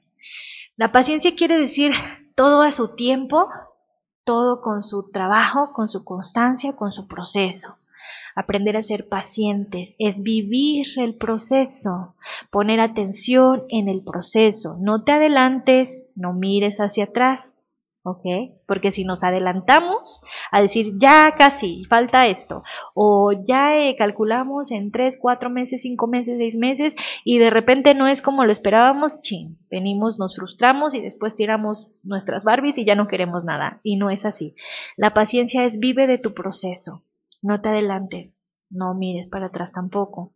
La 0.76 0.92
paciencia 0.92 1.36
quiere 1.36 1.58
decir 1.58 1.92
todo 2.36 2.62
a 2.62 2.72
su 2.72 2.96
tiempo, 2.96 3.50
todo 4.24 4.62
con 4.62 4.82
su 4.82 5.12
trabajo, 5.12 5.74
con 5.74 5.90
su 5.90 6.04
constancia, 6.06 6.76
con 6.76 6.94
su 6.94 7.08
proceso. 7.08 7.78
Aprender 8.36 8.78
a 8.78 8.84
ser 8.84 9.08
pacientes 9.08 9.96
es 10.00 10.24
vivir 10.24 10.88
el 10.98 11.16
proceso, 11.16 12.16
poner 12.50 12.80
atención 12.80 13.64
en 13.70 13.90
el 13.90 14.02
proceso. 14.02 14.78
No 14.80 15.04
te 15.04 15.12
adelantes, 15.12 16.06
no 16.16 16.34
mires 16.34 16.80
hacia 16.80 17.06
atrás, 17.06 17.58
¿ok? 18.04 18.26
Porque 18.68 18.92
si 18.92 19.06
nos 19.06 19.24
adelantamos 19.24 20.22
a 20.52 20.62
decir 20.62 20.98
ya 20.98 21.36
casi, 21.38 21.86
falta 21.86 22.28
esto, 22.28 22.64
o 22.94 23.32
ya 23.32 23.78
eh, 23.78 23.96
calculamos 23.98 24.72
en 24.72 24.92
3, 24.92 25.18
4 25.20 25.50
meses, 25.50 25.82
5 25.82 26.08
meses, 26.08 26.38
6 26.38 26.58
meses, 26.58 26.96
y 27.24 27.40
de 27.40 27.50
repente 27.50 27.94
no 27.94 28.08
es 28.08 28.22
como 28.22 28.46
lo 28.46 28.52
esperábamos, 28.52 29.22
chin, 29.22 29.58
venimos, 29.70 30.20
nos 30.20 30.36
frustramos 30.36 30.94
y 30.94 31.02
después 31.02 31.36
tiramos 31.36 31.88
nuestras 32.04 32.44
Barbies 32.44 32.78
y 32.78 32.86
ya 32.86 32.96
no 32.96 33.08
queremos 33.08 33.44
nada. 33.44 33.80
Y 33.84 33.96
no 33.96 34.10
es 34.10 34.26
así. 34.26 34.56
La 34.98 35.14
paciencia 35.14 35.64
es 35.66 35.80
vive 35.80 36.08
de 36.08 36.18
tu 36.18 36.34
proceso. 36.34 37.04
No 37.44 37.62
te 37.62 37.70
adelantes, 37.70 38.40
no 38.72 38.96
mires 38.96 39.30
para 39.30 39.48
atrás 39.48 39.72
tampoco. 39.74 40.34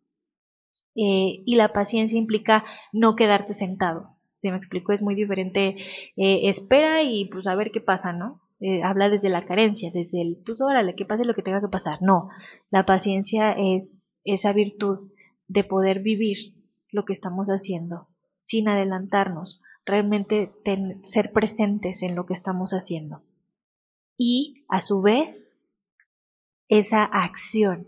Eh, 0.95 1.41
y 1.45 1.55
la 1.55 1.73
paciencia 1.73 2.19
implica 2.19 2.63
no 2.93 3.15
quedarte 3.15 3.55
sentado. 3.55 4.17
Si 4.41 4.51
me 4.51 4.57
explico, 4.57 4.91
es 4.91 5.01
muy 5.01 5.15
diferente. 5.15 5.77
Eh, 6.15 6.49
espera 6.49 7.01
y 7.01 7.25
pues 7.25 7.47
a 7.47 7.55
ver 7.55 7.71
qué 7.71 7.81
pasa, 7.81 8.13
¿no? 8.13 8.41
Eh, 8.59 8.83
habla 8.83 9.09
desde 9.09 9.29
la 9.29 9.45
carencia, 9.45 9.89
desde 9.91 10.21
el, 10.21 10.37
pues 10.45 10.61
órale, 10.61 10.95
que 10.95 11.05
pase 11.05 11.25
lo 11.25 11.33
que 11.33 11.41
tenga 11.41 11.61
que 11.61 11.67
pasar. 11.67 11.99
No, 12.01 12.29
la 12.69 12.85
paciencia 12.85 13.53
es 13.53 13.97
esa 14.23 14.53
virtud 14.53 15.11
de 15.47 15.63
poder 15.63 16.01
vivir 16.01 16.55
lo 16.91 17.05
que 17.05 17.13
estamos 17.13 17.47
haciendo 17.47 18.07
sin 18.39 18.69
adelantarnos, 18.69 19.61
realmente 19.85 20.51
ser 21.03 21.31
presentes 21.31 22.01
en 22.01 22.15
lo 22.15 22.25
que 22.25 22.33
estamos 22.33 22.71
haciendo. 22.71 23.21
Y 24.17 24.65
a 24.69 24.81
su 24.81 25.01
vez 25.01 25.46
esa 26.69 27.03
acción, 27.03 27.87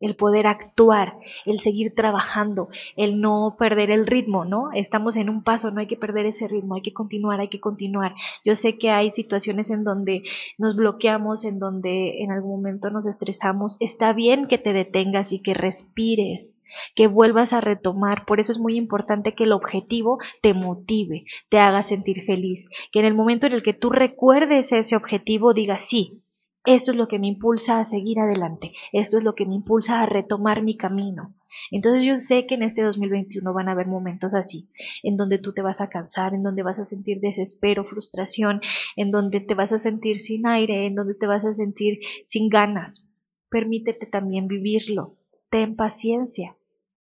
el 0.00 0.16
poder 0.16 0.46
actuar, 0.46 1.18
el 1.46 1.58
seguir 1.58 1.94
trabajando, 1.94 2.68
el 2.96 3.20
no 3.20 3.56
perder 3.58 3.90
el 3.90 4.06
ritmo, 4.06 4.44
¿no? 4.44 4.70
Estamos 4.72 5.16
en 5.16 5.30
un 5.30 5.42
paso, 5.42 5.70
no 5.70 5.80
hay 5.80 5.86
que 5.86 5.96
perder 5.96 6.26
ese 6.26 6.48
ritmo, 6.48 6.74
hay 6.74 6.82
que 6.82 6.92
continuar, 6.92 7.40
hay 7.40 7.48
que 7.48 7.60
continuar. 7.60 8.14
Yo 8.44 8.54
sé 8.54 8.76
que 8.76 8.90
hay 8.90 9.12
situaciones 9.12 9.70
en 9.70 9.84
donde 9.84 10.22
nos 10.58 10.76
bloqueamos, 10.76 11.44
en 11.44 11.58
donde 11.58 12.22
en 12.22 12.32
algún 12.32 12.56
momento 12.56 12.90
nos 12.90 13.06
estresamos. 13.06 13.76
Está 13.80 14.12
bien 14.12 14.46
que 14.46 14.58
te 14.58 14.72
detengas 14.72 15.32
y 15.32 15.40
que 15.40 15.54
respires 15.54 16.54
que 16.94 17.06
vuelvas 17.06 17.52
a 17.52 17.60
retomar. 17.60 18.26
Por 18.26 18.40
eso 18.40 18.52
es 18.52 18.58
muy 18.58 18.76
importante 18.76 19.34
que 19.34 19.44
el 19.44 19.52
objetivo 19.52 20.18
te 20.42 20.54
motive, 20.54 21.24
te 21.48 21.58
haga 21.58 21.82
sentir 21.82 22.24
feliz, 22.24 22.68
que 22.92 23.00
en 23.00 23.06
el 23.06 23.14
momento 23.14 23.46
en 23.46 23.52
el 23.52 23.62
que 23.62 23.74
tú 23.74 23.90
recuerdes 23.90 24.72
ese 24.72 24.96
objetivo 24.96 25.54
digas, 25.54 25.82
sí, 25.82 26.24
esto 26.64 26.92
es 26.92 26.96
lo 26.96 27.08
que 27.08 27.18
me 27.18 27.26
impulsa 27.26 27.78
a 27.78 27.84
seguir 27.84 28.18
adelante, 28.20 28.72
esto 28.92 29.18
es 29.18 29.24
lo 29.24 29.34
que 29.34 29.44
me 29.44 29.54
impulsa 29.54 30.00
a 30.00 30.06
retomar 30.06 30.62
mi 30.62 30.76
camino. 30.76 31.34
Entonces 31.70 32.02
yo 32.02 32.16
sé 32.18 32.46
que 32.46 32.54
en 32.54 32.62
este 32.62 32.82
2021 32.82 33.52
van 33.52 33.68
a 33.68 33.72
haber 33.72 33.86
momentos 33.86 34.34
así, 34.34 34.68
en 35.02 35.16
donde 35.16 35.38
tú 35.38 35.52
te 35.52 35.62
vas 35.62 35.80
a 35.80 35.88
cansar, 35.88 36.34
en 36.34 36.42
donde 36.42 36.62
vas 36.62 36.80
a 36.80 36.84
sentir 36.84 37.20
desespero, 37.20 37.84
frustración, 37.84 38.60
en 38.96 39.10
donde 39.10 39.40
te 39.40 39.54
vas 39.54 39.72
a 39.72 39.78
sentir 39.78 40.18
sin 40.18 40.46
aire, 40.46 40.86
en 40.86 40.94
donde 40.94 41.14
te 41.14 41.26
vas 41.26 41.44
a 41.44 41.52
sentir 41.52 42.00
sin 42.26 42.48
ganas. 42.48 43.08
Permítete 43.50 44.06
también 44.06 44.48
vivirlo, 44.48 45.16
ten 45.50 45.76
paciencia 45.76 46.56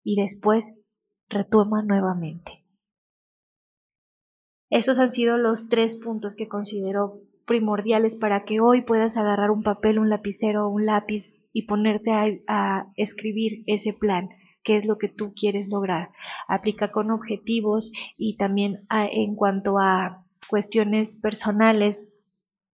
y 0.04 0.15
después 0.15 0.78
retoma 1.30 1.82
nuevamente. 1.82 2.63
Estos 4.70 5.00
han 5.00 5.10
sido 5.10 5.38
los 5.38 5.70
tres 5.70 5.96
puntos 5.96 6.36
que 6.36 6.48
considero 6.48 7.22
primordiales 7.48 8.16
para 8.18 8.44
que 8.44 8.60
hoy 8.60 8.82
puedas 8.82 9.18
agarrar 9.18 9.50
un 9.50 9.64
papel, 9.64 9.98
un 9.98 10.10
lapicero 10.10 10.68
o 10.68 10.70
un 10.70 10.86
lápiz 10.86 11.34
y 11.54 11.64
ponerte 11.64 12.12
a, 12.12 12.92
escribir 12.96 13.64
ese 13.66 13.94
plan, 13.94 14.30
qué 14.64 14.76
es 14.76 14.86
lo 14.86 15.00
que 15.00 15.08
tú 15.08 15.34
quieres 15.34 15.70
lograr. 15.70 16.10
Aplica 16.48 16.92
con 16.92 17.10
objetivos 17.10 17.92
y 18.18 18.38
también 18.38 18.86
en 18.92 19.36
cuanto 19.36 19.80
a 19.80 20.26
cuestiones 20.48 21.16
personales 21.16 22.14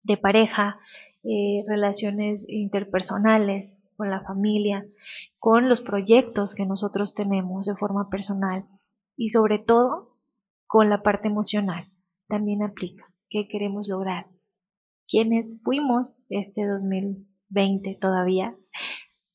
de 0.03 0.15
pareja, 0.15 0.79
eh, 1.23 1.65
relaciones 1.67 2.47
interpersonales 2.47 3.84
con 3.97 4.10
la 4.10 4.21
familia, 4.21 4.86
con 5.39 5.67
los 5.67 5.82
proyectos 5.82 6.55
que 6.55 6.65
nosotros 6.65 7.15
tenemos 7.15 7.65
de 7.65 7.75
forma 7.75 8.10
personal 8.10 8.65
y 9.17 9.29
sobre 9.29 9.60
todo 9.60 10.15
con 10.67 10.89
la 10.89 11.01
parte 11.01 11.27
emocional. 11.27 11.86
También 12.27 12.63
aplica 12.63 13.05
qué 13.29 13.47
queremos 13.49 13.88
lograr 13.88 14.27
quiénes 15.09 15.59
fuimos 15.63 16.21
este 16.29 16.65
2020 16.65 17.97
todavía, 17.99 18.55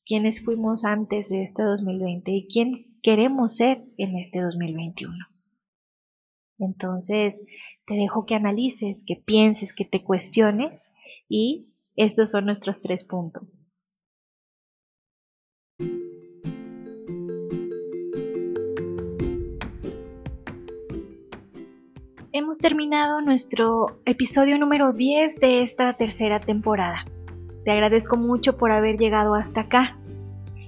quiénes 0.05 0.43
fuimos 0.43 0.85
antes 0.85 1.29
de 1.29 1.43
este 1.43 1.63
2020 1.63 2.31
y 2.31 2.47
quién 2.47 2.99
queremos 3.03 3.57
ser 3.57 3.85
en 3.97 4.17
este 4.17 4.39
2021. 4.41 5.13
Entonces, 6.57 7.45
te 7.85 7.95
dejo 7.95 8.25
que 8.25 8.35
analices, 8.35 9.03
que 9.05 9.17
pienses, 9.17 9.73
que 9.73 9.85
te 9.85 10.03
cuestiones 10.03 10.91
y 11.27 11.67
estos 11.95 12.31
son 12.31 12.45
nuestros 12.45 12.81
tres 12.81 13.03
puntos. 13.03 13.64
Hemos 22.37 22.57
terminado 22.57 23.21
nuestro 23.21 23.97
episodio 24.03 24.57
número 24.57 24.91
10 24.91 25.39
de 25.39 25.63
esta 25.63 25.93
tercera 25.93 26.41
temporada. 26.41 27.05
Te 27.63 27.71
agradezco 27.71 28.17
mucho 28.17 28.57
por 28.57 28.73
haber 28.73 28.97
llegado 28.97 29.35
hasta 29.35 29.61
acá 29.61 29.95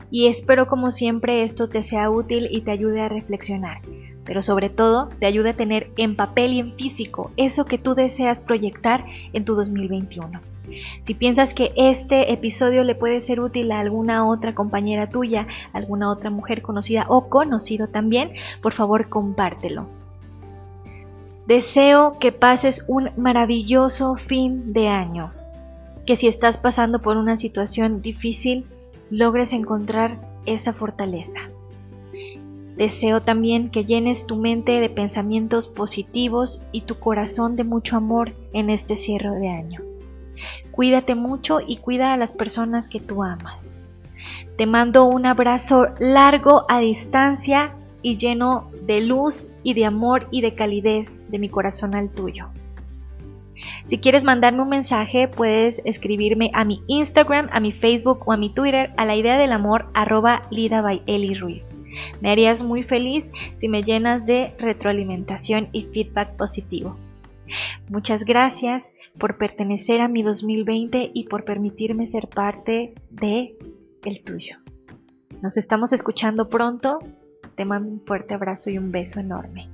y 0.10 0.28
espero 0.28 0.68
como 0.68 0.92
siempre 0.92 1.44
esto 1.44 1.68
te 1.68 1.84
sea 1.84 2.10
útil 2.10 2.48
y 2.52 2.62
te 2.62 2.72
ayude 2.72 3.02
a 3.02 3.10
reflexionar, 3.10 3.82
pero 4.24 4.42
sobre 4.42 4.70
todo 4.70 5.10
te 5.20 5.26
ayude 5.26 5.50
a 5.50 5.58
tener 5.58 5.92
en 5.98 6.16
papel 6.16 6.54
y 6.54 6.60
en 6.62 6.74
físico 6.78 7.32
eso 7.36 7.66
que 7.66 7.78
tú 7.78 7.96
deseas 7.96 8.42
proyectar 8.42 9.04
en 9.34 9.44
tu 9.44 9.56
2021. 9.56 10.40
Si 11.02 11.16
piensas 11.16 11.54
que 11.54 11.74
este 11.76 12.32
episodio 12.32 12.86
le 12.86 12.96
puede 12.96 13.20
ser 13.20 13.42
útil 13.42 13.74
a 13.74 13.82
alguna 13.82 14.26
otra 14.26 14.56
compañera 14.56 15.10
tuya, 15.10 15.48
alguna 15.74 16.12
otra 16.12 16.30
mujer 16.30 16.62
conocida 16.62 17.08
o 17.10 17.28
conocido 17.28 17.90
también, 17.90 18.32
por 18.62 18.72
favor 18.72 19.10
compártelo. 19.10 20.07
Deseo 21.48 22.20
que 22.20 22.34
pases 22.34 22.84
un 22.90 23.10
maravilloso 23.16 24.18
fin 24.18 24.74
de 24.74 24.90
año, 24.90 25.32
que 26.06 26.18
si 26.18 26.28
estás 26.28 26.58
pasando 26.58 27.00
por 27.00 27.16
una 27.16 27.38
situación 27.38 28.02
difícil, 28.02 28.66
logres 29.10 29.54
encontrar 29.54 30.18
esa 30.46 30.74
fortaleza. 30.74 31.40
Deseo 32.76 33.22
también 33.22 33.72
que 33.72 33.86
llenes 33.86 34.28
tu 34.28 34.36
mente 34.36 34.82
de 34.82 34.90
pensamientos 34.90 35.70
positivos 35.70 36.62
y 36.74 36.82
tu 36.82 37.00
corazón 37.00 37.56
de 37.56 37.64
mucho 37.64 37.96
amor 37.96 38.34
en 38.52 38.70
este 38.70 38.98
cierre 38.98 39.40
de 39.40 39.48
año. 39.48 39.82
Cuídate 40.72 41.16
mucho 41.16 41.60
y 41.66 41.78
cuida 41.78 42.12
a 42.12 42.18
las 42.18 42.34
personas 42.34 42.90
que 42.90 43.00
tú 43.00 43.24
amas. 43.24 43.72
Te 44.58 44.66
mando 44.66 45.06
un 45.06 45.26
abrazo 45.26 45.86
largo 45.98 46.66
a 46.68 46.80
distancia 46.80 47.74
y 48.08 48.16
lleno 48.16 48.72
de 48.84 49.02
luz 49.02 49.52
y 49.64 49.74
de 49.74 49.84
amor 49.84 50.30
y 50.32 50.40
de 50.40 50.54
calidez 50.54 51.20
de 51.30 51.40
mi 51.40 51.50
corazón 51.50 51.94
al 51.94 52.10
tuyo. 52.10 52.48
Si 53.86 53.98
quieres 53.98 54.24
mandarme 54.24 54.62
un 54.62 54.70
mensaje, 54.70 55.28
puedes 55.28 55.82
escribirme 55.84 56.50
a 56.54 56.64
mi 56.64 56.82
Instagram, 56.88 57.50
a 57.52 57.60
mi 57.60 57.74
Facebook 57.74 58.24
o 58.26 58.32
a 58.32 58.38
mi 58.38 58.50
Twitter 58.50 58.92
a 58.96 59.04
la 59.04 59.18
idea 59.18 59.38
del 59.38 59.52
amor 59.52 59.88
arroba 59.94 60.44
Lida 60.52 60.82
by 60.82 61.02
Eli 61.06 61.34
Ruiz. 61.34 61.68
Me 62.22 62.32
harías 62.32 62.64
muy 62.64 62.84
feliz 62.84 63.30
si 63.58 63.68
me 63.68 63.84
llenas 63.84 64.26
de 64.26 64.54
retroalimentación 64.58 65.68
y 65.74 65.82
feedback 65.82 66.38
positivo. 66.38 66.96
Muchas 67.90 68.24
gracias 68.24 68.94
por 69.20 69.38
pertenecer 69.38 70.00
a 70.00 70.08
mi 70.08 70.24
2020 70.24 71.12
y 71.14 71.26
por 71.26 71.44
permitirme 71.44 72.08
ser 72.08 72.30
parte 72.30 72.94
de 73.10 73.58
el 74.06 74.24
tuyo. 74.24 74.60
Nos 75.42 75.58
estamos 75.58 75.92
escuchando 75.92 76.48
pronto. 76.50 77.00
Te 77.58 77.66
mando 77.66 77.90
un 77.90 78.02
fuerte 78.02 78.36
abrazo 78.36 78.70
y 78.70 78.78
un 78.78 78.92
beso 78.92 79.20
enorme. 79.20 79.68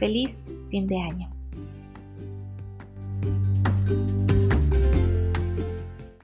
Feliz 0.00 0.36
fin 0.68 0.88
de 0.88 1.00
año. 1.00 1.37